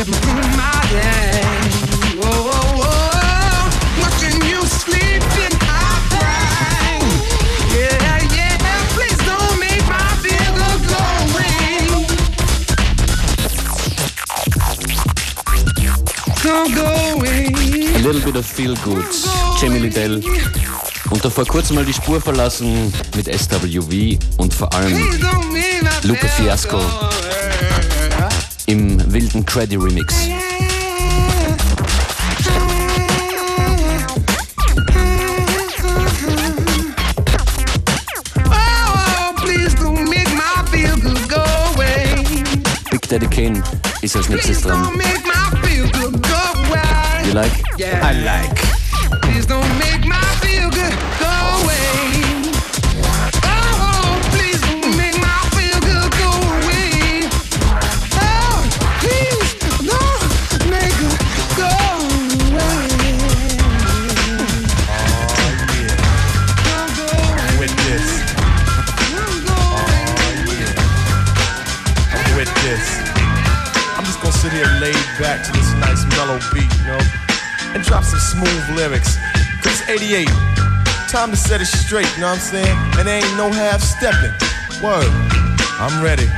A 0.00 0.06
little 18.02 18.22
bit 18.22 18.36
of 18.36 18.46
feel 18.46 18.74
good. 18.76 19.04
Jamie 19.60 19.80
Liddell. 19.80 20.22
Und 21.10 21.22
da 21.22 21.28
vor 21.28 21.44
kurzem 21.44 21.76
mal 21.76 21.84
die 21.84 21.92
Spur 21.92 22.22
verlassen 22.22 22.90
mit 23.14 23.26
SWV 23.26 24.18
und 24.38 24.54
vor 24.54 24.72
allem 24.72 24.98
feel 26.04 26.26
Fiasco 26.26 26.80
wilden 29.10 29.44
Creddy 29.44 29.76
Remix. 29.76 30.14
Oh, 38.46 39.34
please 39.36 39.74
don't 39.74 40.08
make 40.08 40.28
my 40.34 40.64
feel 40.70 40.96
good 40.96 41.28
go 41.28 41.42
away. 41.74 42.24
Big 42.90 43.08
Daddy 43.08 43.26
Kane 43.26 43.62
ist 44.02 44.16
als 44.16 44.28
nächstes 44.28 44.62
dran. 44.62 44.82
Don't 44.82 44.96
make 44.96 45.24
my 45.24 45.60
feel 45.62 45.90
good 45.90 46.22
go 46.22 46.68
away. 46.68 47.26
You 47.26 47.34
like? 47.34 47.62
Yeah. 47.76 48.06
I 48.06 48.12
like. 48.22 48.69
And 77.80 77.88
drop 77.88 78.04
some 78.04 78.20
smooth 78.20 78.76
lyrics. 78.76 79.16
Cause 79.64 79.80
it's 79.80 79.88
88. 79.88 80.28
Time 81.08 81.30
to 81.30 81.36
set 81.36 81.60
it 81.60 81.66
straight, 81.66 82.08
you 82.14 82.20
know 82.20 82.28
what 82.28 82.36
I'm 82.36 82.52
saying? 82.52 82.76
And 83.00 83.08
there 83.08 83.24
ain't 83.24 83.36
no 83.40 83.48
half 83.48 83.80
stepping. 83.80 84.32
Word. 84.84 85.08
I'm 85.80 86.04
ready. 86.04 86.28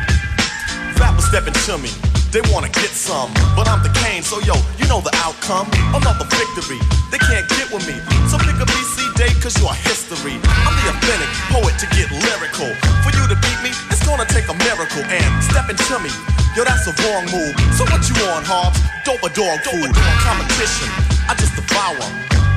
Rappers 0.94 1.26
stepping 1.26 1.54
to 1.66 1.78
me. 1.82 1.90
They 2.30 2.40
wanna 2.48 2.70
get 2.70 2.94
some, 2.94 3.28
but 3.58 3.68
I'm 3.68 3.82
the 3.82 3.92
Kane, 4.00 4.22
so 4.22 4.40
yo, 4.46 4.54
you 4.78 4.86
know 4.88 5.02
the 5.02 5.12
outcome. 5.20 5.66
Another 5.92 6.24
victory. 6.30 6.78
They 7.10 7.18
can't 7.18 7.44
get 7.58 7.68
with 7.74 7.84
me. 7.84 7.98
So 8.30 8.38
pick 8.38 8.56
a 8.56 8.64
BC 8.64 9.12
date, 9.18 9.36
cause 9.42 9.58
you're 9.58 9.74
history. 9.84 10.38
I'm 10.38 10.74
the 10.80 10.94
authentic 10.94 11.28
poet 11.52 11.74
to 11.76 11.86
get 11.92 12.08
lyrical. 12.08 12.70
For 13.04 13.10
you 13.12 13.26
to 13.28 13.36
beat 13.36 13.60
me, 13.60 13.74
it's 13.90 14.00
gonna 14.06 14.24
take 14.30 14.48
a 14.48 14.56
miracle. 14.62 15.04
And 15.10 15.28
stepping 15.44 15.76
to 15.76 15.96
me, 16.00 16.08
yo, 16.56 16.64
that's 16.64 16.86
a 16.86 16.94
wrong 17.04 17.26
move. 17.28 17.52
So 17.76 17.84
what 17.90 18.00
you 18.08 18.16
on, 18.32 18.46
Hobbs? 18.46 18.80
Dope 19.04 19.20
or 19.26 19.34
dog 19.34 19.60
food? 19.66 19.92
Competition, 20.24 20.88
I 21.28 21.34
just 21.38 21.54
devour. 21.54 22.02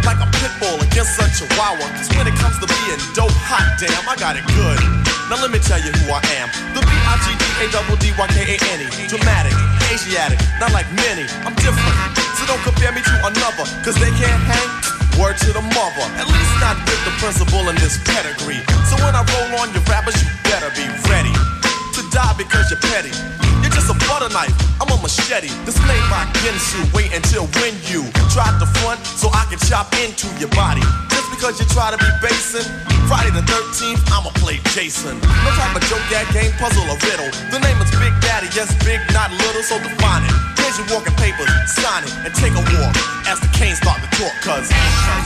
Like 0.06 0.22
a 0.22 0.30
pit 0.38 0.54
bull 0.62 0.78
against 0.82 1.18
a 1.18 1.26
chihuahua. 1.30 1.86
Cause 1.98 2.10
when 2.14 2.30
it 2.30 2.38
comes 2.38 2.58
to 2.62 2.68
being 2.70 3.02
dope, 3.18 3.34
hot 3.46 3.78
damn, 3.82 4.06
I 4.06 4.16
got 4.16 4.38
it 4.38 4.46
good. 4.54 4.78
Now 5.30 5.42
let 5.42 5.50
me 5.50 5.58
tell 5.58 5.82
you 5.82 5.90
who 5.90 6.14
I 6.14 6.22
am. 6.38 6.50
The 6.78 6.82
B-I-G-D-A-D-D-Y-K-A-N-E. 6.86 8.88
Dramatic, 9.10 9.56
Asiatic, 9.90 10.38
not 10.62 10.72
like 10.72 10.86
many. 10.94 11.26
I'm 11.42 11.58
different. 11.58 11.98
So 12.38 12.46
don't 12.46 12.62
compare 12.62 12.94
me 12.94 13.02
to 13.02 13.16
another. 13.26 13.66
Cause 13.82 13.98
they 13.98 14.14
can't 14.14 14.44
hang. 14.46 14.70
Word 15.18 15.38
to 15.42 15.50
the 15.54 15.66
mother. 15.74 16.06
At 16.22 16.30
least 16.30 16.54
not 16.62 16.78
with 16.86 17.02
the 17.06 17.14
principal 17.18 17.70
in 17.70 17.76
this 17.82 17.98
pedigree. 18.06 18.62
So 18.86 19.02
when 19.02 19.18
I 19.18 19.26
roll 19.26 19.66
on 19.66 19.74
your 19.74 19.82
rappers, 19.90 20.22
you 20.22 20.30
better 20.46 20.70
be 20.78 20.86
ready 21.10 21.34
die 22.16 22.32
because 22.40 22.72
you're 22.72 22.80
petty. 22.88 23.12
You're 23.60 23.76
just 23.76 23.92
a 23.92 23.98
butter 24.08 24.32
knife, 24.32 24.56
I'm 24.80 24.88
a 24.88 24.96
machete. 25.04 25.52
This 25.68 25.76
made 25.84 26.06
by 26.08 26.24
Ginsu. 26.40 26.80
Wait 26.96 27.12
until 27.12 27.44
when 27.60 27.76
you 27.92 28.08
try 28.32 28.48
to 28.56 28.68
front 28.80 29.04
so 29.04 29.28
I 29.36 29.44
can 29.52 29.60
chop 29.68 29.92
into 30.00 30.32
your 30.40 30.48
body. 30.56 30.80
Just 31.12 31.28
because 31.28 31.60
you 31.60 31.68
try 31.76 31.92
to 31.92 32.00
be 32.00 32.08
basing, 32.24 32.64
Friday 33.12 33.36
the 33.36 33.44
13th, 33.44 34.00
I'ma 34.16 34.32
play 34.40 34.64
Jason. 34.72 35.20
No 35.20 35.50
type 35.60 35.76
of 35.76 35.84
joke, 35.92 36.08
that 36.16 36.24
game, 36.32 36.56
puzzle, 36.56 36.88
or 36.88 36.96
riddle. 37.04 37.28
The 37.52 37.60
name 37.60 37.76
is 37.84 37.92
Big 38.00 38.16
Daddy, 38.24 38.48
yes, 38.56 38.72
big, 38.88 39.04
not 39.12 39.36
little, 39.36 39.64
so 39.68 39.76
define 39.84 40.24
it. 40.24 40.32
Here's 40.56 40.80
your 40.80 40.88
walking 40.96 41.16
papers, 41.20 41.52
sign 41.68 42.08
it, 42.08 42.16
and 42.24 42.32
take 42.32 42.56
a 42.56 42.64
walk 42.80 42.96
as 43.28 43.44
the 43.44 43.52
canes 43.52 43.84
start 43.84 44.00
to 44.00 44.08
talk, 44.16 44.32
cause. 44.40 44.72
I'm 44.72 45.26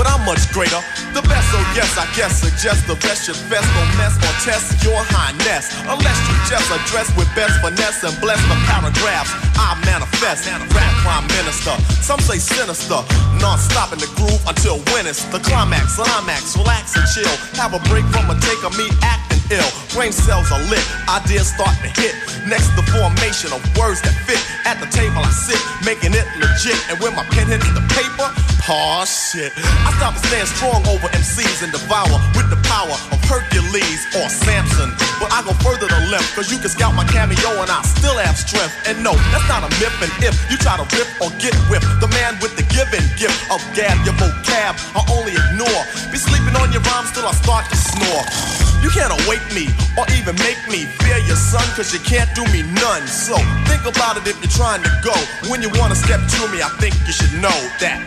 But 0.00 0.08
I'm 0.08 0.24
much 0.24 0.48
greater. 0.56 0.80
The 1.12 1.20
best, 1.28 1.52
oh 1.52 1.60
yes, 1.76 1.92
I 2.00 2.08
guess, 2.16 2.40
suggest 2.40 2.88
the 2.88 2.96
best 3.04 3.28
should 3.28 3.36
best 3.52 3.68
don't 3.76 3.92
mess 4.00 4.16
or 4.16 4.32
test 4.40 4.80
your 4.80 4.96
highness. 5.12 5.68
Unless 5.84 6.18
you 6.24 6.36
just 6.48 6.72
address 6.72 7.12
with 7.20 7.28
best 7.36 7.60
finesse 7.60 8.00
and 8.00 8.16
bless 8.16 8.40
the 8.48 8.56
paragraphs 8.64 9.28
I 9.60 9.76
manifest. 9.84 10.48
Rap 10.72 10.92
prime 11.04 11.28
minister, 11.36 11.76
some 12.00 12.20
say 12.24 12.40
sinister. 12.40 13.04
Non-stop 13.44 13.92
in 13.92 14.00
the 14.00 14.08
groove 14.16 14.40
until 14.48 14.80
when 14.96 15.04
it's 15.04 15.20
the 15.28 15.40
climax. 15.44 16.00
Climax, 16.00 16.56
relax 16.56 16.96
and 16.96 17.04
chill. 17.12 17.36
Have 17.60 17.76
a 17.76 17.80
break 17.92 18.08
from 18.08 18.32
a 18.32 18.36
take 18.40 18.64
of 18.64 18.72
me 18.80 18.88
acting 19.04 19.39
ill. 19.50 19.70
Brain 19.92 20.12
cells 20.12 20.50
are 20.50 20.62
lit, 20.70 20.82
ideas 21.10 21.50
start 21.50 21.74
to 21.82 21.90
hit. 22.00 22.14
Next, 22.46 22.72
the 22.78 22.82
formation 22.88 23.52
of 23.52 23.60
words 23.76 24.00
that 24.02 24.14
fit. 24.24 24.40
At 24.64 24.80
the 24.80 24.88
table 24.88 25.20
I 25.20 25.30
sit, 25.34 25.60
making 25.84 26.14
it 26.14 26.24
legit. 26.38 26.78
And 26.88 26.96
when 27.02 27.12
my 27.14 27.26
pen 27.34 27.50
hits 27.50 27.66
the 27.74 27.84
paper, 27.92 28.26
oh 28.70 29.04
shit. 29.04 29.52
I 29.84 29.90
stop 29.98 30.16
and 30.16 30.24
stand 30.24 30.48
strong 30.48 30.80
over 30.88 31.10
MCs 31.12 31.66
and 31.66 31.70
devour 31.74 32.16
with 32.38 32.48
the 32.48 32.60
power 32.64 32.94
of 33.12 33.18
Hercules 33.26 34.06
or 34.16 34.30
Samson. 34.30 34.94
But 35.18 35.34
I 35.34 35.42
go 35.44 35.52
further 35.60 35.90
than 35.90 36.10
left, 36.10 36.32
cause 36.32 36.48
you 36.48 36.58
can 36.62 36.70
scout 36.70 36.94
my 36.94 37.04
cameo 37.10 37.60
and 37.60 37.68
I 37.68 37.82
still 37.82 38.16
have 38.16 38.38
strength. 38.38 38.72
And 38.86 39.02
no, 39.02 39.12
that's 39.34 39.46
not 39.50 39.66
a 39.66 39.70
myth. 39.82 39.94
And 40.00 40.12
if 40.22 40.34
you 40.48 40.56
try 40.56 40.78
to 40.78 40.86
rip 40.96 41.10
or 41.20 41.28
get 41.42 41.52
whipped, 41.68 41.88
the 42.00 42.08
man 42.14 42.38
with 42.40 42.54
the 42.56 42.64
given 42.70 43.02
gift 43.18 43.36
of 43.50 43.60
gab, 43.74 43.98
your 44.06 44.14
vocab, 44.16 44.78
I 44.94 45.02
only 45.12 45.34
ignore. 45.34 45.82
Be 46.08 46.16
sleeping 46.16 46.54
on 46.56 46.72
your 46.72 46.82
rhymes 46.88 47.10
till 47.12 47.26
I 47.26 47.34
start 47.34 47.68
to 47.68 47.76
snore. 47.76 48.69
You 48.82 48.90
can't 48.90 49.12
awake 49.24 49.44
me 49.54 49.68
or 49.98 50.04
even 50.16 50.34
make 50.40 50.60
me 50.68 50.86
fear 51.04 51.18
your 51.28 51.36
son, 51.36 51.64
cause 51.76 51.92
you 51.92 52.00
can't 52.00 52.32
do 52.34 52.44
me 52.52 52.62
none. 52.62 53.06
So 53.06 53.36
think 53.68 53.84
about 53.84 54.16
it 54.16 54.26
if 54.26 54.40
you're 54.40 54.50
trying 54.50 54.82
to 54.82 54.92
go. 55.04 55.14
When 55.50 55.60
you 55.62 55.70
wanna 55.74 55.94
step 55.94 56.20
to 56.20 56.48
me, 56.48 56.62
I 56.62 56.70
think 56.80 56.94
you 57.06 57.12
should 57.12 57.34
know 57.40 57.58
that. 57.80 58.00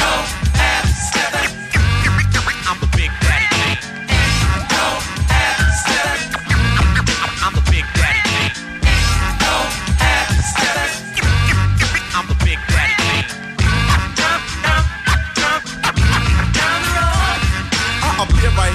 No 0.00 0.10
half 0.56 0.86
stepping. 0.88 1.57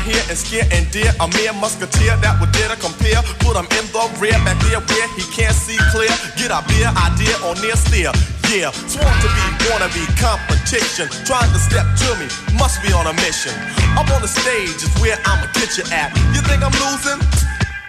Here 0.03 0.23
and 0.27 0.37
scare 0.37 0.67
and 0.71 0.83
dare 0.91 1.11
a 1.19 1.27
mere 1.39 1.55
musketeer 1.55 2.15
that 2.19 2.35
would 2.39 2.51
dare 2.51 2.69
to 2.69 2.77
compare. 2.77 3.19
Put 3.39 3.55
him 3.55 3.67
in 3.79 3.85
the 3.95 4.03
rear, 4.19 4.35
back 4.43 4.59
there 4.67 4.83
where 4.83 5.07
he 5.15 5.23
can't 5.31 5.55
see 5.55 5.79
clear. 5.95 6.11
Get 6.35 6.51
a 6.51 6.59
beer 6.67 6.91
idea 6.91 7.35
or 7.47 7.55
near 7.63 7.75
steer. 7.79 8.11
Yeah, 8.51 8.69
sworn 8.91 9.15
to 9.23 9.29
be, 9.31 9.45
wanna 9.71 9.89
be 9.95 10.03
competition. 10.19 11.07
Trying 11.25 11.49
to 11.55 11.59
step 11.59 11.87
to 12.03 12.09
me, 12.19 12.27
must 12.59 12.83
be 12.83 12.91
on 12.93 13.07
a 13.07 13.15
mission. 13.23 13.55
Up 13.95 14.07
on 14.11 14.21
the 14.21 14.29
stage 14.29 14.83
is 14.83 14.91
where 14.99 15.17
I'ma 15.25 15.47
get 15.55 15.79
you 15.79 15.85
at. 15.89 16.11
You 16.35 16.43
think 16.43 16.61
I'm 16.61 16.75
losing? 16.83 17.19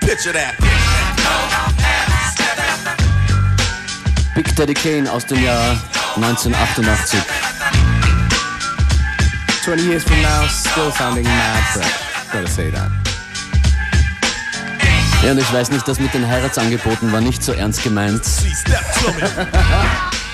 Picture 0.00 0.32
that. 0.32 0.54
Big 4.34 4.46
Daddy 4.54 4.74
Kane 4.74 5.06
aus 5.08 5.24
dem 5.26 5.42
Jahr 5.42 5.76
1988. 6.16 7.44
20 9.64 9.82
years 9.84 10.04
from 10.04 10.20
now, 10.20 10.46
still 10.46 10.90
sounding 10.92 11.24
mad 11.24 11.64
fresh. 11.72 12.03
Gotta 12.34 12.48
say 12.48 12.68
that. 12.72 12.90
Ja, 15.22 15.30
und 15.30 15.38
ich 15.38 15.52
weiß 15.52 15.70
nicht, 15.70 15.86
das 15.86 16.00
mit 16.00 16.12
den 16.14 16.26
Heiratsangeboten 16.26 17.12
war 17.12 17.20
nicht 17.20 17.44
so 17.44 17.52
ernst 17.52 17.84
gemeint. 17.84 18.22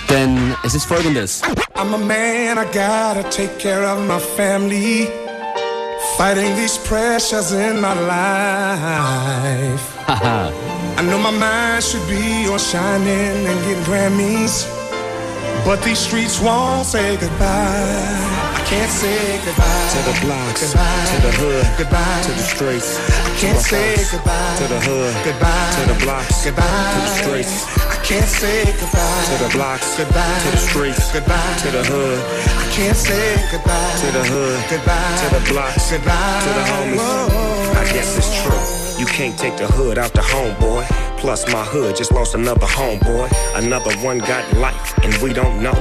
Denn 0.09 0.57
es 0.65 0.75
ist 0.75 0.87
folgendes. 0.87 1.43
I'm 1.77 1.93
a 1.93 1.99
man, 1.99 2.57
I 2.57 2.65
gotta 2.73 3.23
take 3.29 3.59
care 3.59 3.85
of 3.85 3.99
my 4.09 4.19
family. 4.19 5.09
Fighting 6.17 6.57
these 6.57 6.79
pressures 6.79 7.53
in 7.53 7.83
my 7.83 7.93
life. 7.93 9.83
Haha. 10.07 10.51
I 10.97 11.03
know 11.03 11.19
my 11.19 11.33
mind 11.33 11.85
should 11.85 12.09
be 12.09 12.49
on 12.49 12.59
shining 12.59 13.47
and 13.47 13.61
getting 13.67 13.85
Grammys. 13.85 14.67
But 15.67 15.83
these 15.83 15.99
streets 15.99 16.41
won't 16.41 16.87
say 16.87 17.19
goodbye. 17.19 18.40
I 18.71 18.73
can't 18.79 18.93
say 18.93 19.19
goodbye. 19.43 19.91
To 19.91 20.01
the 20.07 20.17
blocks, 20.23 20.63
goodbye. 20.63 21.07
to 21.11 21.17
the 21.27 21.33
hood, 21.43 21.67
goodbye. 21.75 22.23
to 22.23 22.31
the 22.39 22.47
streets. 22.55 23.03
I 23.03 23.35
can't 23.35 23.59
say 23.59 23.99
goodbye. 24.15 24.57
To 24.63 24.65
the 24.71 24.79
hood, 24.87 25.11
Goodbye. 25.27 25.71
to 25.75 25.83
the 25.91 25.99
blocks, 26.07 26.45
Goodbye. 26.47 26.63
to 26.63 27.01
the 27.03 27.15
streets. 27.19 27.67
I 27.83 27.99
can't 28.07 28.31
say 28.31 28.71
goodbye. 28.79 29.23
To 29.27 29.35
the 29.43 29.51
blocks, 29.59 29.99
Goodbye. 29.99 30.39
to 30.47 30.51
the 30.55 30.63
streets, 30.71 31.03
Goodbye. 31.13 31.57
to 31.67 31.69
the 31.75 31.83
hood, 31.83 32.21
I 32.47 32.67
can't 32.71 32.97
say 32.97 33.43
goodbye. 33.51 33.95
to 34.07 34.09
the 34.15 34.25
hood, 34.31 34.59
Goodbye. 34.71 35.19
to 35.19 35.27
the 35.35 35.43
blocks, 35.51 35.91
Goodbye. 35.91 36.43
to 36.47 36.51
the 36.55 36.65
homies. 36.71 37.03
I 37.75 37.85
guess 37.91 38.09
it's 38.23 38.31
true. 38.39 39.03
You 39.03 39.07
can't 39.11 39.37
take 39.37 39.57
the 39.59 39.67
hood 39.67 39.99
out 39.99 40.13
the 40.13 40.23
homeboy. 40.23 40.87
Plus 41.21 41.47
my 41.53 41.63
hood 41.63 41.95
just 41.97 42.13
lost 42.13 42.35
another 42.35 42.67
homeboy. 42.67 43.31
Another 43.55 43.95
one 43.99 44.19
got 44.19 44.43
life, 44.57 44.99
and 45.05 45.15
we 45.23 45.35
don't 45.35 45.63
know. 45.63 45.75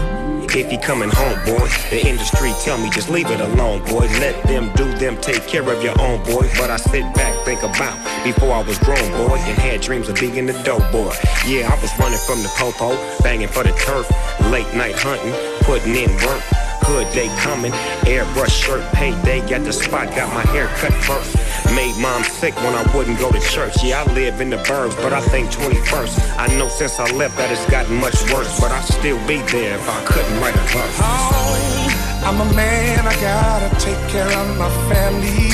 If 0.52 0.70
he 0.70 0.78
coming 0.78 1.10
home, 1.10 1.40
boy, 1.46 1.70
the 1.90 2.06
industry 2.06 2.52
tell 2.62 2.78
me 2.78 2.90
just 2.90 3.10
leave 3.10 3.32
it 3.32 3.40
alone, 3.40 3.80
boy. 3.86 4.08
Let 4.20 4.44
them 4.44 4.70
do 4.76 4.92
them, 4.96 5.16
take 5.22 5.48
care 5.48 5.64
of 5.64 5.82
your 5.82 6.00
own, 6.02 6.22
boy. 6.26 6.50
But 6.58 6.72
I 6.72 6.76
sit 6.76 7.04
back, 7.16 7.46
think 7.46 7.64
about 7.64 7.96
before 8.26 8.52
I 8.52 8.64
was 8.64 8.78
grown, 8.80 9.12
boy, 9.12 9.38
and 9.38 9.58
had 9.60 9.80
dreams 9.80 10.10
of 10.10 10.20
being 10.20 10.46
the 10.46 10.62
dope 10.64 10.92
boy. 10.92 11.14
Yeah, 11.48 11.72
I 11.72 11.82
was 11.82 11.92
running 11.98 12.20
from 12.28 12.44
the 12.44 12.52
popo, 12.58 12.98
banging 13.24 13.48
for 13.48 13.64
the 13.64 13.72
turf, 13.72 14.12
late 14.52 14.68
night 14.76 14.96
hunting, 14.98 15.34
putting 15.64 15.96
in 15.96 16.10
work. 16.28 16.59
Hood 16.90 17.14
day 17.14 17.30
coming, 17.38 17.72
airbrush 18.10 18.50
shirt, 18.50 18.82
payday, 18.94 19.48
got 19.48 19.64
the 19.64 19.72
spot, 19.72 20.10
got 20.16 20.34
my 20.34 20.42
hair 20.50 20.66
cut 20.82 20.92
first. 21.06 21.38
Made 21.76 21.96
mom 22.02 22.24
sick 22.24 22.56
when 22.66 22.74
I 22.74 22.82
wouldn't 22.98 23.20
go 23.20 23.30
to 23.32 23.40
church. 23.40 23.84
Yeah, 23.84 24.02
I 24.02 24.14
live 24.14 24.42
in 24.42 24.50
the 24.50 24.58
burbs, 24.66 24.96
but 24.98 25.14
I 25.14 25.22
think 25.22 25.52
21st. 25.52 26.18
I 26.40 26.48
know 26.58 26.68
since 26.68 27.00
I 27.00 27.06
left 27.12 27.38
that 27.38 27.52
it's 27.52 27.64
gotten 27.70 27.96
much 27.98 28.18
worse, 28.34 28.60
but 28.60 28.72
I'd 28.72 28.84
still 28.86 29.20
be 29.28 29.38
there 29.54 29.76
if 29.78 29.88
I 29.88 30.04
couldn't 30.04 30.42
write 30.42 30.56
a 30.56 30.66
verse. 30.74 30.98
Oh, 30.98 32.24
I'm 32.26 32.42
a 32.42 32.54
man, 32.56 33.06
I 33.06 33.14
gotta 33.22 33.70
take 33.78 34.02
care 34.10 34.26
of 34.26 34.58
my 34.58 34.70
family. 34.90 35.54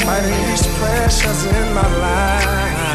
Fighting 0.00 0.40
these 0.48 0.66
pressures 0.80 1.44
in 1.44 1.74
my 1.74 1.88
life. 2.00 2.86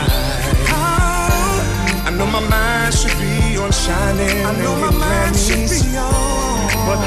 I 2.08 2.10
know 2.18 2.26
my 2.26 2.42
mind 2.50 2.96
should 2.96 3.14
be 3.22 3.58
on 3.58 3.72
shining. 3.72 4.44
I 4.44 4.58
know 4.58 4.76
my 4.76 4.90
mind 4.90 5.36
should 5.36 5.70
be 5.70 5.98
on. 5.98 6.11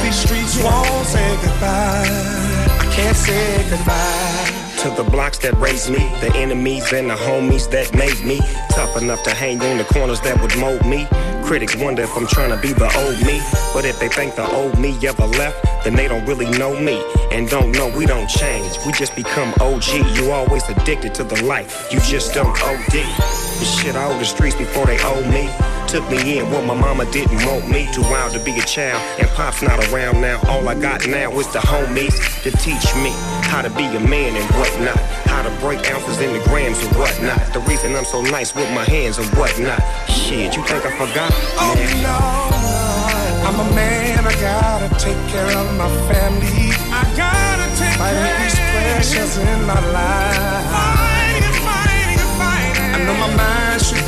But 0.05 0.11
these 0.11 0.21
streets 0.21 0.62
won't 0.62 1.07
say 1.07 1.37
goodbye. 1.37 2.05
I 2.79 2.90
can't 2.93 3.17
say 3.17 3.71
goodbye. 3.71 4.83
To 4.83 5.03
the 5.03 5.11
blocks 5.11 5.38
that 5.38 5.55
raised 5.55 5.88
me, 5.88 6.12
the 6.21 6.31
enemies 6.37 6.93
and 6.93 7.09
the 7.09 7.14
homies 7.14 7.71
that 7.71 7.95
made 7.95 8.23
me 8.23 8.40
tough 8.69 9.01
enough 9.01 9.23
to 9.23 9.31
hang 9.31 9.62
on 9.62 9.79
the 9.79 9.85
corners 9.85 10.21
that 10.21 10.38
would 10.43 10.55
mold 10.59 10.85
me. 10.85 11.09
Critics 11.43 11.75
wonder 11.77 12.03
if 12.03 12.14
I'm 12.19 12.27
trying 12.27 12.51
to 12.51 12.61
be 12.61 12.75
the 12.75 12.85
old 12.99 13.19
me, 13.25 13.40
but 13.73 13.87
if 13.87 13.99
they 13.99 14.09
think 14.09 14.35
the 14.35 14.47
old 14.55 14.79
me 14.79 14.95
ever 15.07 15.27
left, 15.27 15.64
then 15.85 15.95
they 15.95 16.07
don't 16.07 16.27
really 16.27 16.51
know 16.59 16.79
me 16.79 17.03
and 17.33 17.49
don't 17.49 17.73
know 17.73 17.88
we 17.97 18.05
don't 18.05 18.29
change. 18.29 18.77
We 18.85 18.93
just 18.93 19.17
become 19.17 19.55
OG. 19.59 19.88
You 20.17 20.33
always 20.33 20.69
addicted 20.69 21.14
to 21.14 21.25
the 21.25 21.43
life, 21.45 21.88
you 21.90 21.99
just 22.01 22.35
don't 22.35 22.55
OD. 22.62 22.93
The 22.93 23.64
shit 23.64 23.97
I 23.97 24.05
owe 24.05 24.19
the 24.19 24.27
streets 24.27 24.57
before 24.57 24.85
they 24.85 24.99
owe 25.01 25.25
me. 25.31 25.49
Took 25.88 26.11
me 26.11 26.38
in 26.38 26.51
what 26.51 26.64
my 26.64 26.75
mama 26.75 27.05
didn't 27.12 27.44
want 27.47 27.68
me. 27.70 27.88
Too 27.92 28.03
wild 28.03 28.33
to 28.33 28.40
be 28.40 28.59
a 28.59 28.62
child, 28.62 29.01
and 29.20 29.29
pop's 29.31 29.62
not 29.62 29.79
around 29.92 30.20
now. 30.20 30.40
All 30.49 30.68
I 30.68 30.75
got 30.75 31.07
now 31.07 31.31
is 31.38 31.47
the 31.53 31.61
homies 31.61 32.16
to 32.42 32.51
teach 32.51 32.94
me 32.97 33.12
how 33.47 33.62
to 33.62 33.70
be 33.70 33.85
a 33.85 34.01
man 34.01 34.35
and 34.35 34.51
whatnot. 34.59 34.99
How 35.31 35.42
to 35.42 35.51
break 35.61 35.79
ounces 35.90 36.20
into 36.20 36.42
grams 36.49 36.83
and 36.83 36.97
whatnot. 36.97 37.53
The 37.53 37.61
reason 37.61 37.94
I'm 37.94 38.05
so 38.05 38.23
nice 38.23 38.55
with 38.55 38.68
my 38.75 38.85
hands 38.85 39.18
and 39.18 39.29
whatnot. 39.38 39.81
Shit, 40.09 40.57
you 40.57 40.62
think 40.64 40.85
I 40.85 40.90
forgot? 40.99 41.31
Oh 41.62 41.75
no, 42.03 42.18
I'm 43.47 43.61
a 43.61 43.75
man, 43.75 44.27
I 44.27 44.33
gotta 44.40 44.88
take 44.99 45.20
care 45.31 45.47
of 45.57 45.66
my 45.79 45.88
family. 46.11 46.75
I 46.90 47.03
gotta 47.16 47.68
take 47.79 47.94
Fighting 47.99 48.42
these 48.42 48.59
pressures 48.59 49.37
in 49.38 49.64
my 49.64 49.79
life. 49.94 50.66
Fighting, 50.75 51.57
fighting, 51.62 52.25
fighting. 52.40 52.94
I 52.94 52.99
know 53.07 53.14
my 53.14 53.31
mind 53.37 53.81
should 53.81 54.03
be 54.03 54.04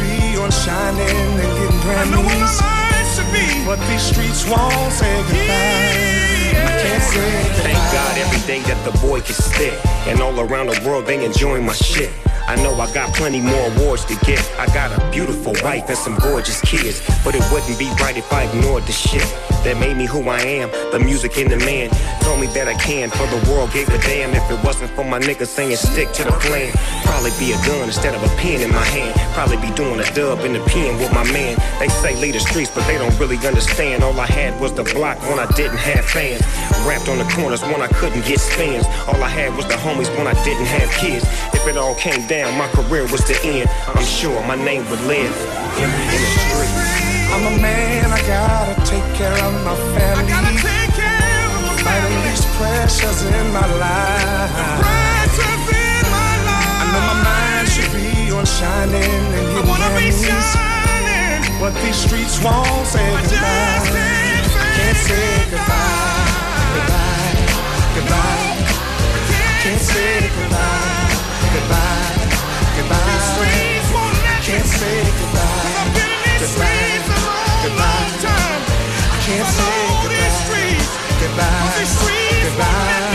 on 0.46 0.52
shining 0.52 1.02
and 1.02 1.58
getting 1.58 1.80
Grammys. 1.82 2.06
I 2.06 2.10
know 2.10 2.22
where 2.22 2.38
my 2.38 2.52
mind 2.62 3.06
should 3.14 3.30
be. 3.34 3.46
But 3.66 3.80
these 3.90 4.02
streets 4.02 4.46
won't 4.46 4.92
say 4.92 5.10
goodbye. 5.26 6.54
I 6.54 6.72
can't 6.82 7.02
say 7.02 7.26
goodbye. 7.42 7.66
Thank 7.66 7.80
God 7.90 8.12
every 8.24 8.42
day 8.46 8.60
that 8.70 8.80
the 8.86 8.94
boy 8.98 9.20
can 9.20 9.34
spit. 9.34 9.74
And 10.06 10.20
all 10.20 10.38
around 10.38 10.68
the 10.68 10.78
world 10.86 11.06
they 11.06 11.24
enjoying 11.24 11.66
my 11.66 11.74
shit. 11.74 12.10
I 12.46 12.54
know 12.62 12.72
I 12.78 12.92
got 12.92 13.12
plenty 13.14 13.40
more 13.40 13.72
awards 13.74 14.04
to 14.04 14.14
get. 14.24 14.38
I 14.56 14.66
got 14.66 14.92
a 14.92 15.10
beautiful 15.10 15.52
wife 15.64 15.88
and 15.88 15.98
some 15.98 16.14
gorgeous 16.18 16.60
kids. 16.60 17.02
But 17.24 17.34
it 17.34 17.42
wouldn't 17.50 17.76
be 17.78 17.90
right 18.00 18.16
if 18.16 18.32
I 18.32 18.44
ignored 18.44 18.84
the 18.84 18.92
shit 18.92 19.26
that 19.66 19.76
made 19.78 19.96
me 19.96 20.06
who 20.06 20.28
I 20.28 20.38
am. 20.62 20.70
The 20.92 21.00
music 21.00 21.38
in 21.38 21.48
the 21.48 21.56
man 21.56 21.90
told 22.22 22.40
me 22.40 22.46
that 22.54 22.68
I 22.68 22.74
can. 22.74 23.10
For 23.10 23.26
the 23.26 23.50
world 23.50 23.72
gave 23.72 23.88
a 23.88 23.98
damn 23.98 24.30
if 24.30 24.48
it 24.48 24.62
wasn't 24.62 24.92
for 24.92 25.04
my 25.04 25.18
niggas 25.18 25.48
saying 25.48 25.74
stick 25.74 26.12
to 26.12 26.22
the 26.22 26.30
plan. 26.38 26.70
Probably 27.02 27.34
be 27.34 27.50
a 27.50 27.58
gun 27.66 27.82
instead 27.82 28.14
of 28.14 28.22
a 28.22 28.30
pen 28.38 28.62
in 28.62 28.70
my 28.70 28.86
hand. 28.94 29.18
Probably 29.34 29.58
be 29.58 29.74
doing 29.74 29.98
a 29.98 30.06
dub 30.14 30.46
in 30.46 30.52
the 30.52 30.62
pen 30.70 30.98
with 31.02 31.12
my 31.12 31.26
man. 31.32 31.58
They 31.80 31.88
say 31.88 32.14
lead 32.14 32.36
the 32.36 32.40
streets, 32.40 32.70
but 32.70 32.86
they 32.86 32.96
don't 32.96 33.18
really 33.18 33.42
understand. 33.42 34.04
All 34.04 34.14
I 34.20 34.26
had 34.26 34.54
was 34.60 34.72
the 34.72 34.84
block 34.94 35.18
when 35.26 35.40
I 35.40 35.50
didn't 35.58 35.78
have 35.78 36.04
fans. 36.04 36.46
Rapped 36.86 37.08
on 37.08 37.18
the 37.18 37.26
corners 37.34 37.62
when 37.62 37.82
I 37.82 37.88
couldn't 37.88 38.24
get 38.24 38.38
spins. 38.38 38.86
All 39.10 39.18
I 39.18 39.28
had 39.28 39.50
was 39.56 39.66
the 39.66 39.74
homies 39.82 40.14
when 40.16 40.28
I 40.28 40.34
didn't 40.44 40.66
have 40.66 40.90
kids. 41.02 41.26
If 41.50 41.66
it 41.66 41.76
all 41.76 41.96
came 41.96 42.24
down, 42.28 42.35
my 42.44 42.68
career 42.68 43.02
was 43.08 43.24
the 43.24 43.36
end. 43.44 43.68
I'm 43.88 44.04
sure 44.04 44.36
my 44.46 44.56
name 44.56 44.84
would 44.90 45.00
live 45.08 45.32
in, 45.80 45.88
in 45.88 46.20
the 46.20 46.30
streets. 46.36 47.32
I'm 47.32 47.44
a 47.48 47.54
man, 47.60 48.12
I 48.12 48.20
gotta 48.28 48.74
take 48.84 49.04
care 49.16 49.32
of 49.32 49.54
my 49.64 49.76
family. 49.96 50.24
I 50.24 50.28
gotta 50.28 50.52
take 50.60 50.92
care 50.92 51.48
of 51.56 51.60
my 51.64 51.76
family. 51.80 51.88
Fighting 51.88 52.22
these 52.28 52.44
pressures 52.60 53.20
in 53.24 53.46
my 53.52 53.66
life. 53.80 54.52
Pressures 54.84 55.64
in 55.72 56.02
my 56.12 56.32
life. 56.44 56.80
I 56.80 56.84
know 56.92 57.02
my 57.08 57.18
mind 57.24 57.66
should 57.72 57.90
be 57.96 58.30
on 58.36 58.44
shining 58.44 59.00
and 59.00 59.46
getting 59.56 59.56
I 59.56 59.68
wanna 59.72 59.90
be 59.96 60.12
shining. 60.12 61.40
But 61.60 61.72
these 61.80 61.96
streets 61.96 62.36
won't 62.44 62.84
say 62.86 63.00
I 63.00 63.22
goodbye. 63.24 63.80
Can't 63.80 63.86
say, 63.88 64.60
can't 64.76 65.00
say 65.08 65.28
goodbye. 65.56 66.36
Goodbye. 66.76 67.32
Goodbye. 67.96 68.60
Can't 69.64 69.80
say 69.80 70.20
goodbye. 70.36 70.96
Goodbye. 71.56 71.56
Goodbye. 71.56 72.15
Say 74.76 75.00
goodbye. 75.18 75.96
Goodbye. 76.40 76.96
Goodbye. 77.64 78.06
I 78.26 79.18
can't 79.24 79.48
say 79.56 79.76
goodbye. 80.02 80.76
Goodbye. 81.20 81.84
Goodbye. 82.44 83.05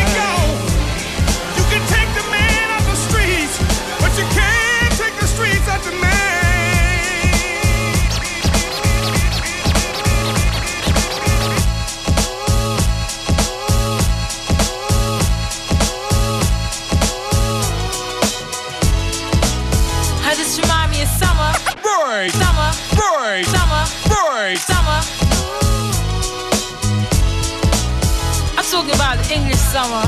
Summer. 29.71 30.03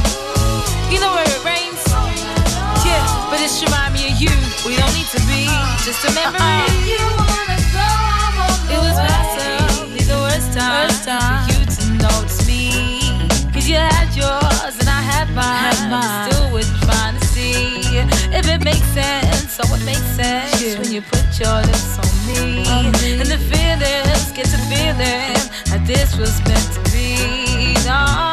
You 0.91 0.99
know 0.99 1.15
where 1.15 1.23
it 1.23 1.39
rains? 1.39 1.79
Yeah, 2.83 2.99
but 3.31 3.39
it 3.39 3.47
remind 3.63 3.93
me 3.95 4.11
of 4.11 4.19
you. 4.19 4.35
We 4.67 4.75
don't 4.75 4.91
need 4.91 5.07
to 5.15 5.23
be 5.31 5.47
just 5.87 6.03
a 6.03 6.11
memory. 6.11 6.67
Uh-uh. 7.71 8.03
It 8.67 8.79
was 8.83 8.99
possibly 8.99 10.03
the 10.03 10.19
worst 10.19 10.51
time, 10.51 10.91
for 10.99 11.47
you 11.47 11.63
to 11.63 11.83
notice 11.95 12.43
me. 12.45 12.99
Cause 13.53 13.65
you 13.69 13.77
had 13.79 14.11
yours 14.11 14.75
and 14.83 14.89
I 14.89 14.99
had 14.99 15.31
mine. 15.31 15.79
But 15.87 16.27
Still 16.27 16.51
was 16.51 16.67
trying 16.83 17.17
to 17.17 17.25
see 17.25 17.79
if 18.35 18.45
it 18.45 18.65
makes 18.65 18.87
sense. 18.91 19.53
So 19.55 19.63
it 19.63 19.85
makes 19.85 20.07
sense 20.19 20.59
when 20.77 20.91
you 20.91 21.01
put 21.03 21.23
your 21.39 21.63
lips 21.63 21.95
on 22.03 22.11
me. 22.27 22.67
And 22.67 23.31
the 23.31 23.39
feelings 23.39 24.27
get 24.35 24.47
to 24.51 24.59
feeling 24.67 25.39
that 25.71 25.83
this 25.87 26.17
was 26.17 26.35
meant 26.49 26.67
to 26.75 26.81
be. 26.91 27.79
No. 27.87 28.32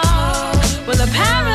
Well, 0.91 1.03
apparently 1.03 1.50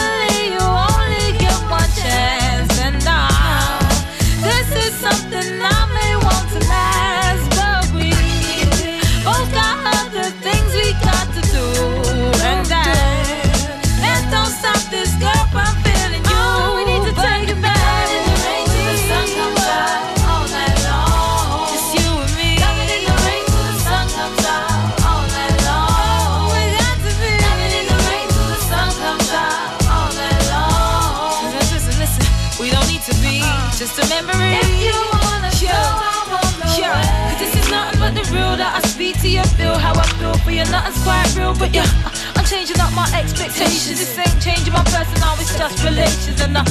you. 39.36 39.43
Feel 39.60 39.78
how 39.78 39.93
I 39.93 40.08
feel 40.15 40.34
for 40.39 40.52
you, 40.52 40.63
nothing's 40.71 41.02
quite 41.04 41.28
real, 41.36 41.54
but 41.54 41.74
yeah. 41.76 41.88
I'm 42.36 42.45
changing 42.45 42.80
up 42.80 42.91
my 42.95 43.08
expectations. 43.12 44.00
This 44.00 44.17
ain't 44.17 44.39
changing 44.41 44.71
my 44.71 44.84
personal, 44.88 45.36
it's 45.39 45.56
just 45.58 45.84
relations. 45.84 46.39
And 46.41 46.56
uh, 46.56 46.63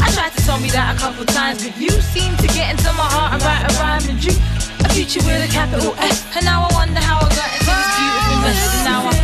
I 0.00 0.08
tried 0.16 0.32
to 0.36 0.40
tell 0.44 0.58
me 0.60 0.70
that 0.70 0.96
a 0.96 0.98
couple 0.98 1.24
times, 1.26 1.64
but 1.64 1.76
you 1.76 1.90
seem 2.14 2.32
to 2.40 2.48
get 2.56 2.72
into 2.72 2.90
my 2.96 3.08
heart 3.14 3.36
and 3.36 3.40
write 3.44 3.64
a 3.68 3.72
rhyme 3.80 4.06
and 4.08 4.18
dream 4.20 4.40
a 4.84 4.88
future 4.96 5.20
with 5.28 5.44
a 5.44 5.50
capital 5.52 5.92
F. 6.00 6.36
And 6.36 6.44
now 6.44 6.64
I 6.64 6.70
wonder 6.72 7.00
how 7.00 7.20
I 7.20 7.28
got 7.36 7.50
into 7.52 7.72
this 7.76 7.90
beautiful 8.00 8.36
mess. 8.44 8.60
And 8.64 8.84
now 8.88 9.00
I, 9.12 9.16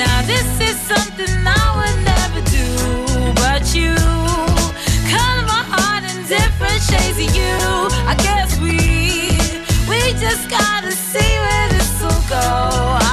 now, 0.00 0.16
this 0.24 0.48
is 0.60 0.76
something 0.80 1.32
I 1.44 1.66
would 1.76 1.98
never 2.04 2.40
do, 2.48 2.66
but 3.36 3.64
you 3.76 3.92
color 5.12 5.44
my 5.44 5.64
heart 5.72 6.04
in 6.08 6.24
different 6.24 6.80
shades 6.84 7.20
of 7.20 7.30
you. 7.36 7.56
I 8.08 8.14
guess 8.16 8.58
we 8.60 8.76
we 9.88 10.00
just 10.16 10.48
gotta 10.48 10.92
see 10.92 11.39
go. 12.30 13.09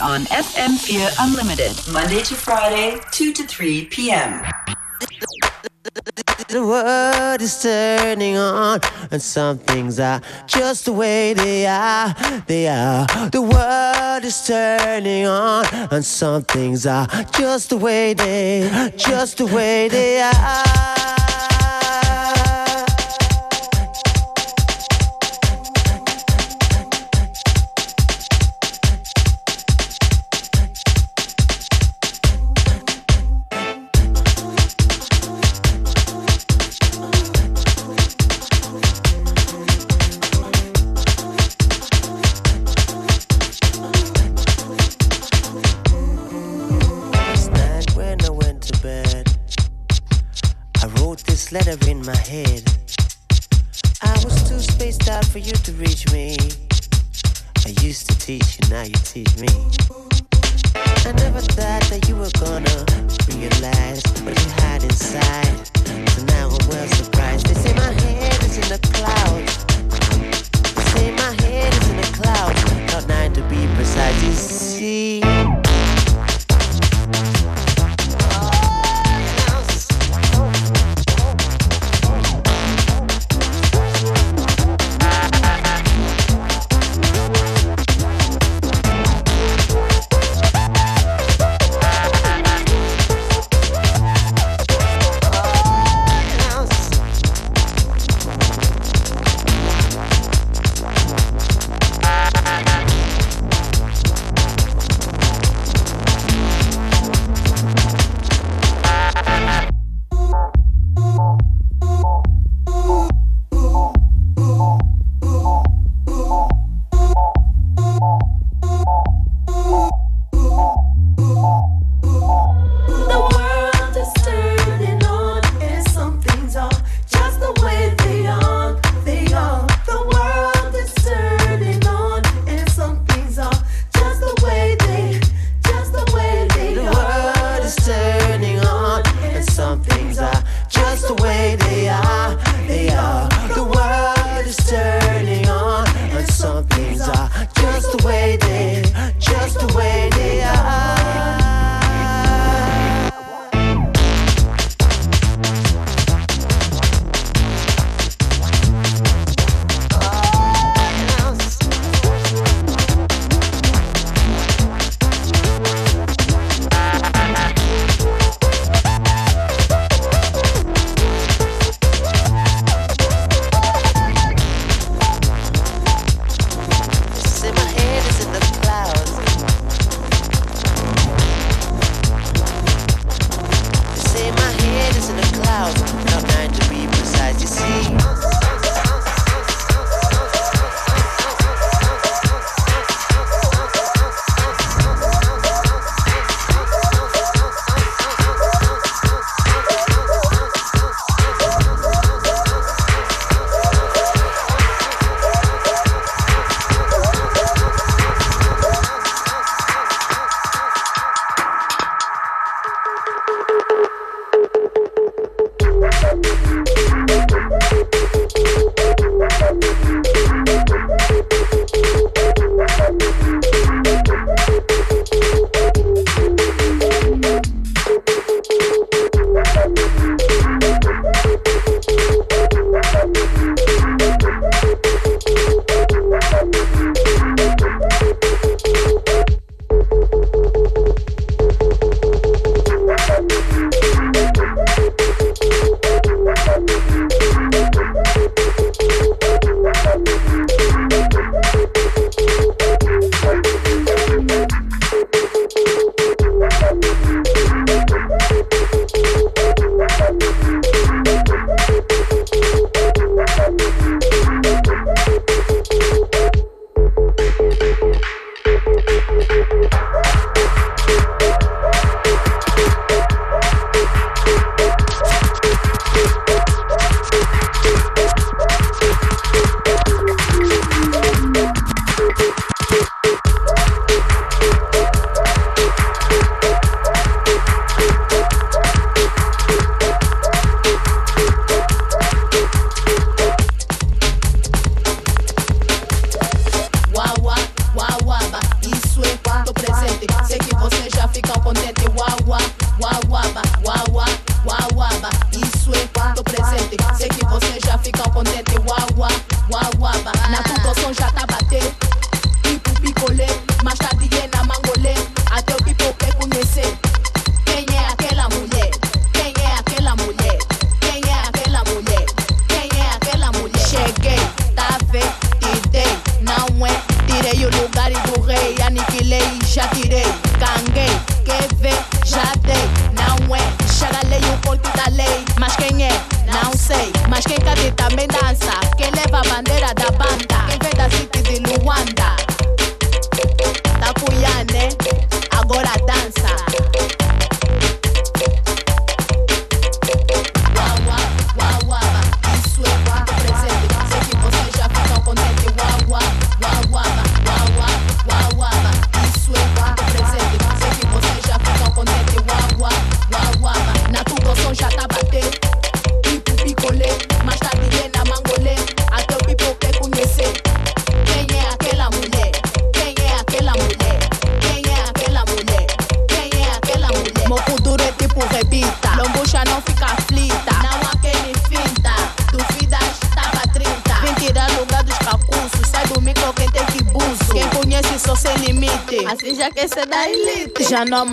On 0.00 0.20
FM4 0.26 1.14
Unlimited, 1.18 1.92
Monday 1.92 2.22
to 2.22 2.36
Friday, 2.36 3.00
2 3.10 3.32
to 3.32 3.44
3 3.44 3.86
p.m. 3.86 4.44
The 6.48 6.64
world 6.64 7.40
is 7.40 7.60
turning 7.60 8.36
on, 8.36 8.80
and 9.10 9.20
some 9.20 9.58
things 9.58 9.98
are 9.98 10.20
just 10.46 10.84
the 10.84 10.92
way 10.92 11.34
they 11.34 11.66
are. 11.66 12.14
They 12.46 12.68
are. 12.68 13.06
The 13.30 13.42
world 13.42 14.24
is 14.24 14.46
turning 14.46 15.26
on, 15.26 15.66
and 15.90 16.04
some 16.04 16.42
things 16.42 16.86
are 16.86 17.08
just 17.32 17.70
the 17.70 17.76
way 17.76 18.14
they, 18.14 18.92
just 18.96 19.38
the 19.38 19.46
way 19.46 19.88
they 19.88 20.20
are. 20.20 21.17
letter 51.52 51.78
in 51.88 52.04
my 52.04 52.16
head. 52.16 52.62
I 54.02 54.12
was 54.22 54.48
too 54.48 54.60
spaced 54.60 55.08
out 55.08 55.24
for 55.24 55.38
you 55.38 55.52
to 55.52 55.72
reach 55.72 56.10
me. 56.12 56.36
I 57.64 57.70
used 57.80 58.10
to 58.10 58.18
teach 58.18 58.58
you, 58.58 58.68
now 58.68 58.82
you 58.82 58.92
teach 58.92 59.34
me. 59.38 59.48
I 60.74 61.12
never 61.12 61.40
thought 61.40 61.82
that 61.88 62.06
you 62.08 62.16
were 62.16 62.30
gonna 62.38 62.84
realize 63.32 64.02
what 64.24 64.38
you 64.38 64.50
hide 64.60 64.82
inside. 64.82 65.66
So 66.10 66.24
now 66.26 66.48
I'm 66.48 66.68
well 66.68 66.88
surprised. 66.88 67.46
They 67.46 67.54
say 67.54 67.74
my 67.74 67.92
head 67.92 68.42
is 68.44 68.56
in 68.58 68.68
the 68.68 68.80
clouds. 68.92 69.64
They 70.74 70.82
say 70.92 71.10
my 71.12 71.32
head 71.42 71.72
is 71.72 71.88
in 71.88 71.96
the 71.96 72.10
clouds. 72.20 72.62
About 72.88 73.08
nine 73.08 73.32
to 73.32 73.42
be 73.48 73.66
precise. 73.74 74.22
You 74.22 74.32
see. 74.32 75.77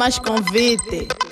Mais 0.06 0.20
convite. 0.20 1.25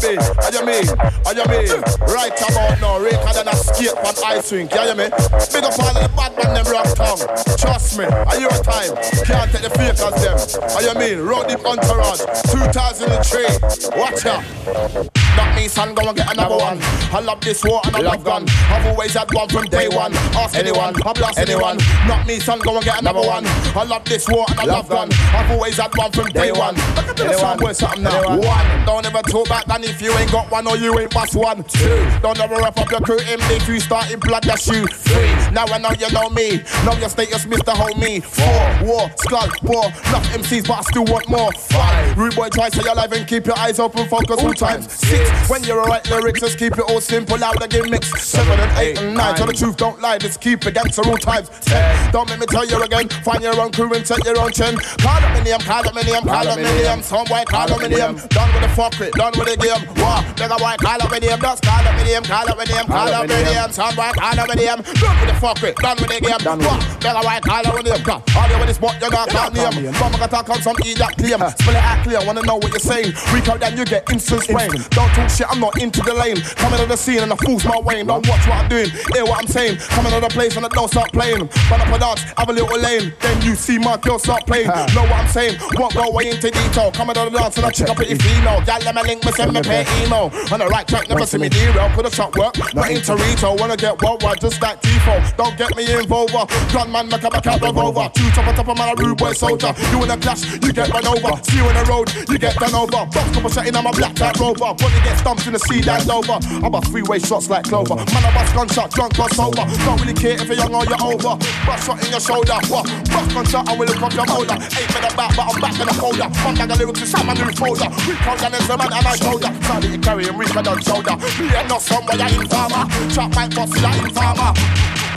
Tight. 0.00 0.22
How 0.40 0.50
you 0.50 0.64
mean? 0.64 0.86
How 1.24 1.32
you 1.32 1.44
mean? 1.44 1.82
Right 2.08 2.32
about 2.32 2.80
now, 2.80 2.98
Raker 2.98 3.32
than 3.34 3.48
a 3.48 3.54
skate 3.54 3.90
from 3.90 4.24
Ice 4.24 4.50
Rink. 4.52 4.70
Yeah, 4.72 4.86
yeah, 4.86 4.94
man. 4.94 5.10
Big 5.52 5.64
up 5.64 5.78
all 5.78 5.92
the 5.92 6.10
bad 6.16 6.32
man 6.36 6.54
them 6.54 6.66
rock 6.72 6.88
tongue. 6.96 7.20
Trust 7.58 7.98
me, 7.98 8.04
a 8.04 8.40
your 8.40 8.50
time. 8.64 8.96
Can't 9.24 9.50
take 9.52 9.62
the 9.62 9.70
fakers 9.76 10.16
them. 10.24 10.70
How 10.70 10.80
you 10.80 10.94
mean? 10.98 11.26
The 11.26 11.60
Entourage. 11.66 12.20
2003. 12.50 14.00
Watch 14.00 14.26
out. 14.26 15.19
That 15.60 15.64
means 15.64 15.72
son 15.72 15.94
go 15.94 16.08
and 16.08 16.16
get 16.16 16.32
another 16.32 16.56
one. 16.56 16.78
I 17.12 17.20
love 17.20 17.42
this 17.42 17.62
war 17.62 17.82
and 17.84 17.94
I 17.94 18.00
love 18.00 18.24
gun. 18.24 18.46
I've 18.48 18.86
always 18.86 19.12
had 19.12 19.30
one 19.34 19.46
from 19.46 19.66
day 19.66 19.88
one. 19.88 20.14
Ask 20.32 20.56
anyone, 20.56 20.94
I 21.04 21.12
blast 21.12 21.38
anyone. 21.38 21.76
Not 22.08 22.26
me 22.26 22.40
son 22.40 22.60
go 22.60 22.76
and 22.76 22.82
get 22.82 22.98
another 22.98 23.20
one. 23.20 23.44
I 23.76 23.84
love 23.84 24.06
this 24.06 24.26
war 24.26 24.46
and 24.48 24.58
I 24.58 24.64
love 24.64 24.88
gun. 24.88 25.12
I've 25.12 25.50
always 25.50 25.76
had 25.76 25.94
one 25.98 26.12
from 26.12 26.28
day 26.28 26.50
one. 26.50 26.76
Look 26.96 27.08
at 27.08 27.16
the 27.18 27.34
sound 27.34 27.60
boy 27.60 27.72
something 27.72 28.02
now. 28.02 28.38
One. 28.38 28.86
Don't 28.86 29.04
ever 29.04 29.20
talk 29.20 29.50
back 29.50 29.66
then 29.66 29.84
if 29.84 30.00
you 30.00 30.12
ain't 30.12 30.32
got 30.32 30.50
one 30.50 30.66
or 30.66 30.78
you 30.78 30.98
ain't 30.98 31.12
bust 31.12 31.36
one. 31.36 31.62
Two. 31.64 32.08
Don't 32.22 32.40
ever 32.40 32.54
rough 32.54 32.78
up 32.78 32.90
your 32.90 33.00
crew 33.02 33.18
me 33.18 33.56
if 33.56 33.68
you 33.68 33.80
start 33.80 34.10
in 34.10 34.18
blood 34.18 34.44
that 34.44 34.60
shoot. 34.60 34.90
Three. 34.90 35.28
Now 35.52 35.66
I 35.66 35.76
know 35.76 35.90
you 35.98 36.10
know 36.10 36.30
me. 36.30 36.62
Know 36.86 36.96
your 36.96 37.10
status, 37.10 37.44
Mr. 37.44 37.74
Homie. 37.74 38.24
Four. 38.24 38.88
War, 38.88 39.10
skull, 39.18 39.48
war. 39.62 39.84
Enough 40.08 40.24
MCs, 40.40 40.66
but 40.66 40.78
I 40.78 40.82
still 40.88 41.04
want 41.04 41.28
more. 41.28 41.52
Five. 41.52 42.16
Rude 42.16 42.34
boy, 42.34 42.48
try 42.48 42.70
to 42.70 42.80
stay 42.80 42.90
alive 42.90 43.12
and 43.12 43.28
keep 43.28 43.44
your 43.44 43.58
eyes 43.58 43.78
open, 43.78 44.08
focus 44.08 44.42
all 44.42 44.54
times. 44.54 44.90
Six. 44.90 45.49
When 45.50 45.64
you're 45.64 45.82
right 45.82 46.08
lyrics, 46.08 46.38
just 46.38 46.58
keep 46.58 46.78
it 46.78 46.84
all 46.88 47.00
simple 47.00 47.42
out 47.42 47.58
the 47.58 47.66
gimmicks. 47.66 48.06
Seven 48.22 48.60
and 48.60 48.78
eight 48.78 49.02
and 49.02 49.16
nine. 49.16 49.34
Tell 49.34 49.48
the 49.48 49.52
truth, 49.52 49.76
don't 49.76 50.00
lie. 50.00 50.16
Just 50.16 50.40
keep 50.40 50.64
it 50.64 50.74
gangster 50.74 51.02
all 51.02 51.18
times. 51.18 51.50
Ten. 51.66 52.12
Don't 52.12 52.30
make 52.30 52.38
me 52.38 52.46
tell 52.46 52.64
you 52.64 52.80
again. 52.80 53.08
Find 53.26 53.42
your 53.42 53.60
own 53.60 53.72
crew 53.72 53.92
and 53.92 54.06
take 54.06 54.22
your 54.22 54.38
own 54.38 54.52
chin. 54.52 54.78
Call 55.02 55.18
up 55.18 55.34
my 55.34 55.42
name, 55.42 55.58
call 55.58 55.82
up 55.82 55.92
my 55.92 56.02
name, 56.02 56.22
call 56.22 56.46
up 56.46 56.54
my 56.54 56.62
name. 56.62 57.02
Some 57.02 57.26
boy, 57.26 57.42
call 57.50 57.66
up 57.66 57.80
my 57.82 57.88
name. 57.88 58.14
Done 58.30 58.50
with 58.54 58.62
the 58.62 58.70
fuckery, 58.78 59.10
done 59.10 59.34
with 59.34 59.50
the 59.50 59.56
game. 59.58 59.82
Wow. 59.98 60.22
Nigga 60.38 60.54
boy, 60.54 60.76
call 60.78 61.02
up 61.02 61.10
my 61.10 61.18
name. 61.18 61.40
Just 61.42 61.62
call 61.66 61.82
up 61.82 61.94
my 61.98 62.04
name, 62.04 62.22
call 62.22 62.48
up 62.48 62.56
my 62.56 62.64
name, 62.70 62.86
call 62.86 63.10
up 63.10 63.26
my 63.26 63.42
name. 63.42 63.70
Some 63.74 63.94
boy, 63.98 64.10
call 64.14 64.38
up 64.38 64.46
my 64.46 64.54
name. 64.54 64.80
Done 65.02 65.16
with 65.18 65.34
the 65.34 65.36
fuckery, 65.42 65.74
done 65.82 65.96
with 65.98 66.14
the 66.14 66.20
game. 66.22 66.46
Wow. 66.46 66.78
Nigga 67.02 67.22
boy, 67.26 67.38
call 67.42 67.66
up 67.66 67.74
my 67.74 67.82
name. 67.82 68.02
Call. 68.06 68.22
All 68.38 68.46
you 68.46 68.58
with 68.62 68.70
this 68.70 68.78
spot, 68.78 68.94
you 69.02 69.10
got 69.10 69.26
call 69.26 69.50
name. 69.50 69.90
Mama 69.98 70.14
got 70.14 70.30
talk 70.30 70.46
on 70.46 70.62
some 70.62 70.78
idiot 70.86 71.10
claim. 71.18 71.42
Spell 71.58 71.74
it 71.74 71.82
out 71.82 72.06
clear, 72.06 72.22
wanna 72.22 72.46
know 72.46 72.54
what 72.62 72.70
you're 72.70 72.78
saying. 72.78 73.10
Reach 73.34 73.50
out 73.50 73.58
then 73.58 73.74
you 73.74 73.84
get 73.84 74.06
instant 74.14 74.46
sprain. 74.46 74.70
Don't 74.94 75.10
talk 75.10 75.28
shit, 75.30 75.39
I'm 75.48 75.60
not 75.60 75.80
into 75.80 76.00
the 76.02 76.14
lane. 76.14 76.40
Coming 76.56 76.80
to 76.80 76.86
the 76.86 76.96
scene 76.96 77.20
and 77.20 77.32
I 77.32 77.36
fool's 77.36 77.64
my 77.64 77.78
Wayne. 77.80 78.06
Don't 78.06 78.26
watch 78.28 78.46
what 78.46 78.58
I'm 78.58 78.68
doing, 78.68 78.90
hear 79.12 79.24
what 79.24 79.40
I'm 79.40 79.48
saying. 79.48 79.78
Coming 79.94 80.12
to 80.12 80.20
the 80.20 80.28
place 80.28 80.56
and 80.56 80.64
I 80.64 80.68
don't 80.68 80.88
start 80.88 81.12
playing. 81.12 81.48
Run 81.70 81.80
up 81.80 81.88
a 81.88 81.98
dance, 81.98 82.22
have 82.36 82.48
a 82.48 82.52
little 82.52 82.78
lane. 82.78 83.12
Then 83.20 83.42
you 83.42 83.54
see 83.54 83.78
my 83.78 83.96
girl 83.98 84.18
start 84.18 84.46
playing. 84.46 84.68
Know 84.68 85.04
what 85.08 85.12
I'm 85.12 85.28
saying? 85.28 85.58
Won't 85.74 85.94
go 85.94 86.10
way 86.10 86.30
into 86.30 86.50
detail. 86.50 86.90
Coming 86.92 87.14
to 87.14 87.30
the 87.30 87.30
dance 87.30 87.56
and 87.56 87.66
I 87.66 87.70
check 87.70 87.88
up 87.88 87.96
pretty 87.96 88.16
female. 88.16 88.60
Gal, 88.64 88.80
let 88.84 88.94
me 88.94 89.02
link 89.02 89.24
me, 89.24 89.32
send 89.32 89.52
me 89.52 89.62
pay 89.62 89.86
email. 90.02 90.30
On 90.52 90.58
the 90.58 90.68
right 90.68 90.86
track, 90.86 91.08
never 91.08 91.26
see 91.26 91.38
me 91.38 91.48
derail. 91.48 91.90
Could 91.94 92.04
have 92.04 92.14
shot 92.14 92.36
work, 92.36 92.54
not 92.74 92.90
into 92.90 93.14
retail. 93.16 93.56
Wanna 93.56 93.76
get 93.76 94.00
worldwide, 94.02 94.40
just 94.40 94.60
like 94.62 94.80
default. 94.80 95.36
Don't 95.36 95.56
get 95.56 95.76
me 95.76 95.84
involved. 95.92 96.34
Uh. 96.34 96.46
Gunman, 96.72 97.08
make 97.08 97.22
a 97.22 97.30
back 97.30 97.46
out 97.46 97.60
revolver. 97.60 98.10
Two 98.14 98.28
top 98.30 98.46
on 98.46 98.54
top 98.54 98.68
of 98.68 98.78
my 98.78 98.92
rude 98.98 99.18
boy 99.18 99.32
soldier. 99.32 99.74
You 99.90 100.02
in 100.04 100.10
a 100.10 100.16
clash, 100.16 100.44
you 100.52 100.72
get 100.72 100.88
run 100.90 101.06
over. 101.06 101.42
See 101.44 101.58
you 101.58 101.68
in 101.68 101.74
the 101.74 101.84
road, 101.88 102.08
you 102.28 102.38
get 102.38 102.56
done 102.56 102.74
over. 102.74 103.06
Box 103.06 103.30
couple 103.34 103.50
shot 103.50 103.66
in 103.66 103.76
on 103.76 103.84
my 103.84 103.92
black 103.92 104.14
cat 104.16 104.38
rover. 104.38 104.74
Put 104.74 104.90
to 104.90 105.00
stumped 105.30 105.46
in 105.46 105.52
the 105.52 105.62
sea 105.70 105.78
and 105.86 106.10
over. 106.10 106.38
I'm 106.66 106.74
a 106.74 106.82
freeway 106.90 107.18
shots 107.18 107.48
like 107.48 107.64
Clover. 107.64 107.94
Man, 107.94 108.24
I 108.24 108.34
bust 108.34 108.54
gunshot, 108.54 108.90
drunk 108.90 109.18
or 109.18 109.28
sober. 109.30 109.62
Don't 109.86 110.00
really 110.00 110.14
care 110.14 110.34
if 110.34 110.46
you're 110.46 110.56
young 110.56 110.74
or 110.74 110.84
you're 110.84 111.02
over. 111.02 111.38
Bust 111.66 111.86
shot 111.86 112.02
in 112.02 112.10
your 112.10 112.20
shoulder. 112.20 112.58
What? 112.66 112.86
Bust 113.06 113.30
gunshot 113.30 113.68
and 113.68 113.78
we 113.78 113.86
look 113.86 114.02
up 114.02 114.12
your 114.14 114.26
motor. 114.26 114.58
Ain't 114.58 114.90
been 114.90 115.06
about, 115.06 115.30
but 115.36 115.46
I'm 115.46 115.60
back 115.60 115.78
in 115.78 115.86
the 115.86 115.94
folder. 115.94 116.26
One 116.42 116.54
bag 116.58 116.70
of 116.70 116.78
lyrics 116.78 117.00
inside 117.00 117.26
my 117.26 117.34
new 117.34 117.52
folder. 117.54 117.88
We 118.10 118.14
call 118.18 118.36
down 118.42 118.54
a 118.54 118.60
man 118.74 118.90
and 118.90 119.06
I 119.06 119.14
shoulder. 119.16 119.50
Sorry, 119.62 119.86
you 119.86 119.98
carry 119.98 120.24
him, 120.26 120.36
reach 120.36 120.54
my 120.54 120.62
done 120.62 120.82
shoulder. 120.82 121.14
Me 121.14 121.46
ain't 121.54 121.68
not 121.68 121.82
somewhere 121.82 122.18
in 122.18 122.48
farmer. 122.48 122.82
Chop 123.14 123.30
my 123.34 123.46
boss, 123.46 123.70
in 123.70 124.10
farmer. 124.10 125.09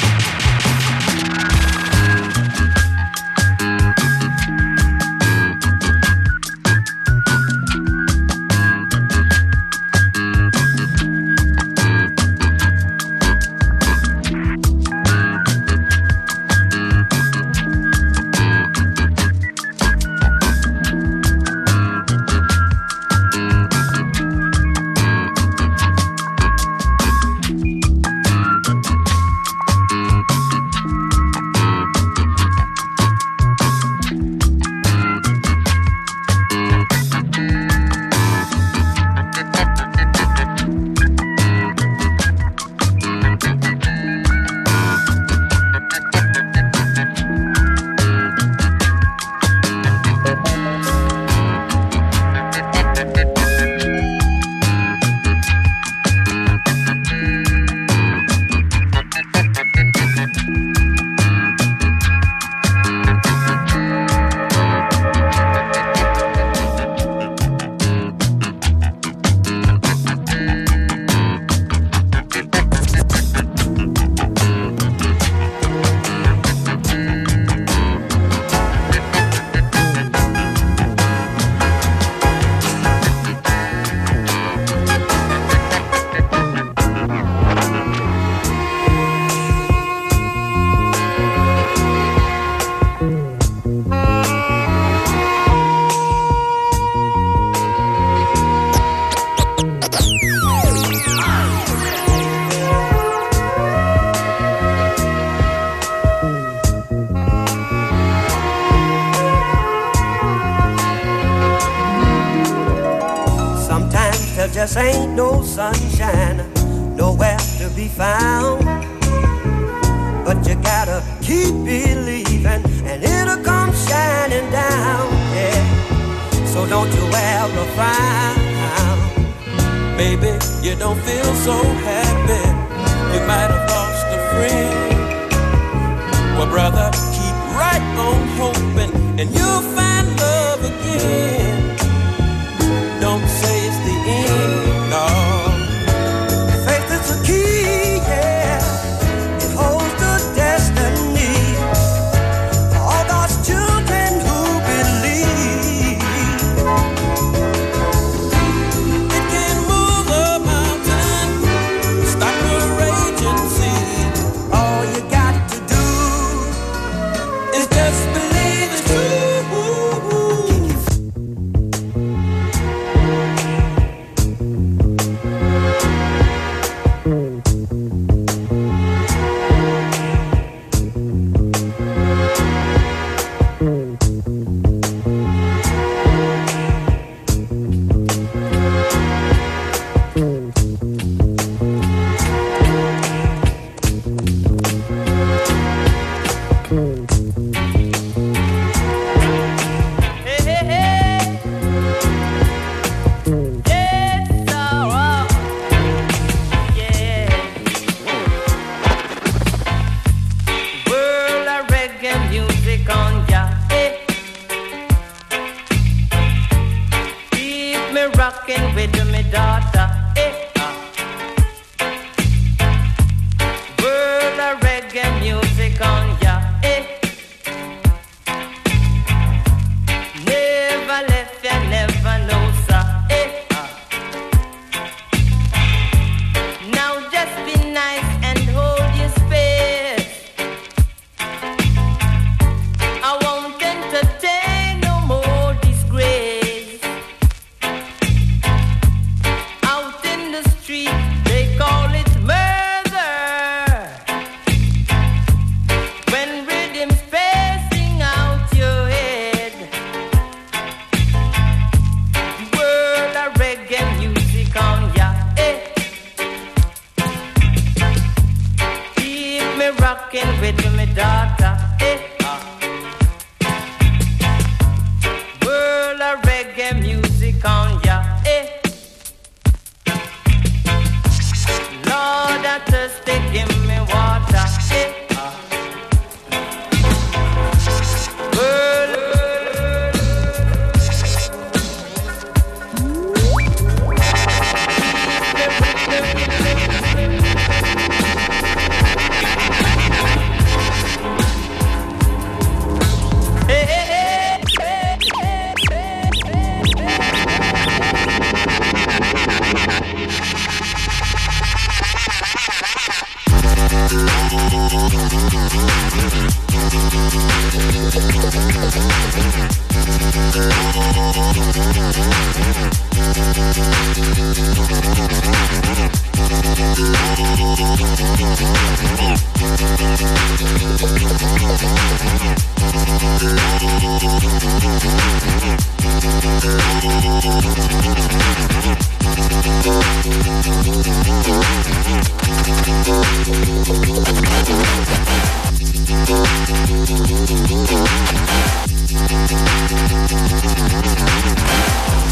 And 139.23 139.33
you'll 139.35 139.72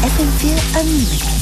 FM4 0.02 0.58
Unlimited. 0.80 1.41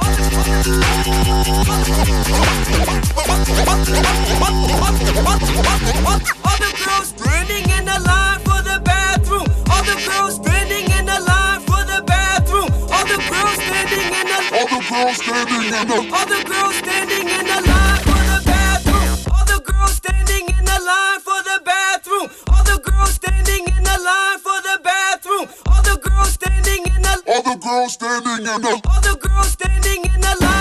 All 0.00 0.16
the 6.56 6.72
girls 6.78 7.08
standing 7.08 7.68
in 7.70 7.84
the 7.84 7.98
line 8.06 8.40
for 8.40 8.62
the 8.62 8.80
bathroom. 8.82 9.46
All 9.70 9.82
the 9.84 9.96
girls 10.06 10.34
standing 10.36 10.90
in 10.90 11.06
line 11.06 11.60
for 11.60 11.84
the 11.84 12.02
bathroom. 12.06 12.70
All 12.90 13.04
the 13.04 13.16
girls 13.28 13.56
standing 13.60 14.12
in 14.12 14.26
All 16.12 16.26
the 16.26 16.44
girls 16.48 16.76
standing 16.76 17.28
in 17.28 17.46
line. 17.68 17.89
girls 27.70 27.92
standing 27.92 28.38
in 28.38 28.62
the. 28.62 28.80
All 28.88 29.00
the 29.00 29.16
girls 29.20 29.48
standing 29.50 30.04
in 30.04 30.20
the 30.20 30.36
line. 30.40 30.59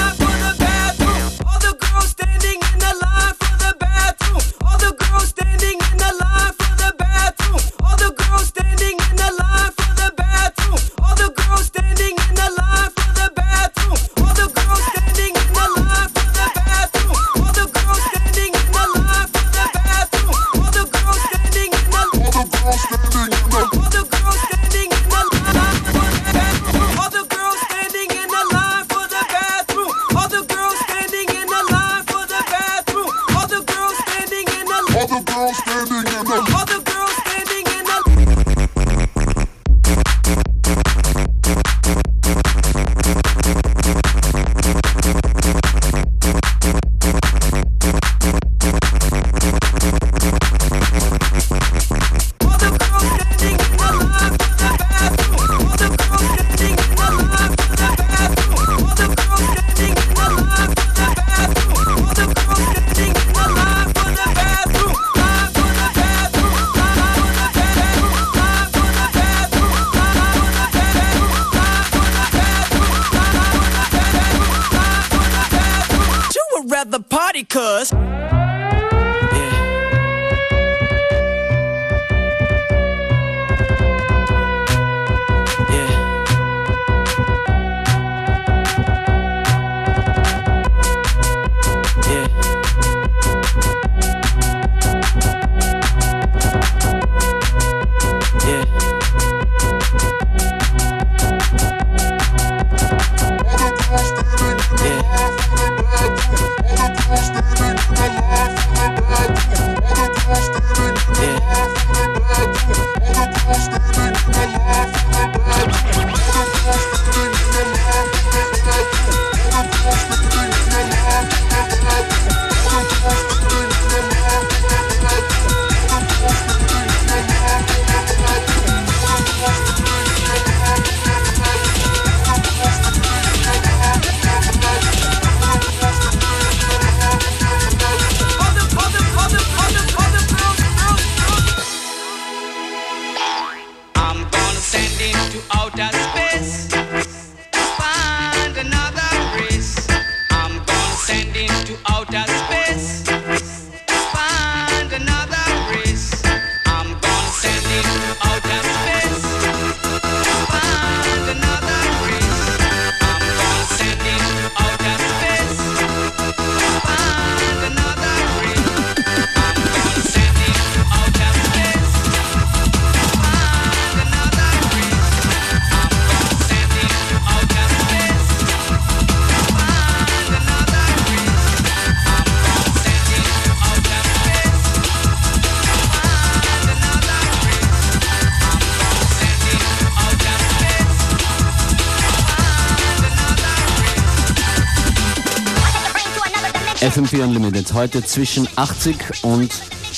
FM4 196.99 197.23
Unlimited. 197.23 197.73
Heute 197.73 198.03
zwischen 198.03 198.45
80 198.57 199.23
und 199.23 199.49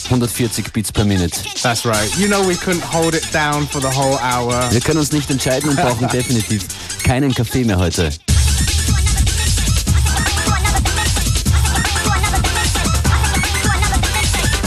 140 0.06 0.72
Beats 0.72 0.92
per 0.92 1.04
Minute. 1.04 1.36
That's 1.64 1.84
right. 1.84 2.16
You 2.16 2.28
know 2.28 2.48
we 2.48 2.54
couldn't 2.54 2.84
hold 2.84 3.16
it 3.16 3.28
down 3.34 3.68
for 3.68 3.82
the 3.82 3.88
whole 3.88 4.20
hour. 4.22 4.72
Wir 4.72 4.82
können 4.82 5.00
uns 5.00 5.12
nicht 5.12 5.28
entscheiden 5.32 5.70
und 5.72 5.78
brauchen 5.78 6.08
definitiv 6.14 6.64
keinen 7.04 7.34
Kaffee 7.34 7.64
mehr 7.64 7.80
heute. 7.80 8.12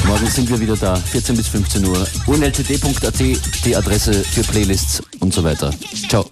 Morgen 0.09 0.26
sind 0.26 0.51
wir 0.51 0.59
wieder 0.59 0.76
da, 0.76 0.97
14 0.97 1.37
bis 1.37 1.47
15 1.47 1.87
Uhr. 1.87 2.05
unltd.at, 2.26 3.20
die 3.64 3.76
Adresse 3.76 4.12
für 4.12 4.43
Playlists 4.43 5.03
und 5.20 5.32
so 5.32 5.45
weiter. 5.45 5.70
Ciao. 6.09 6.26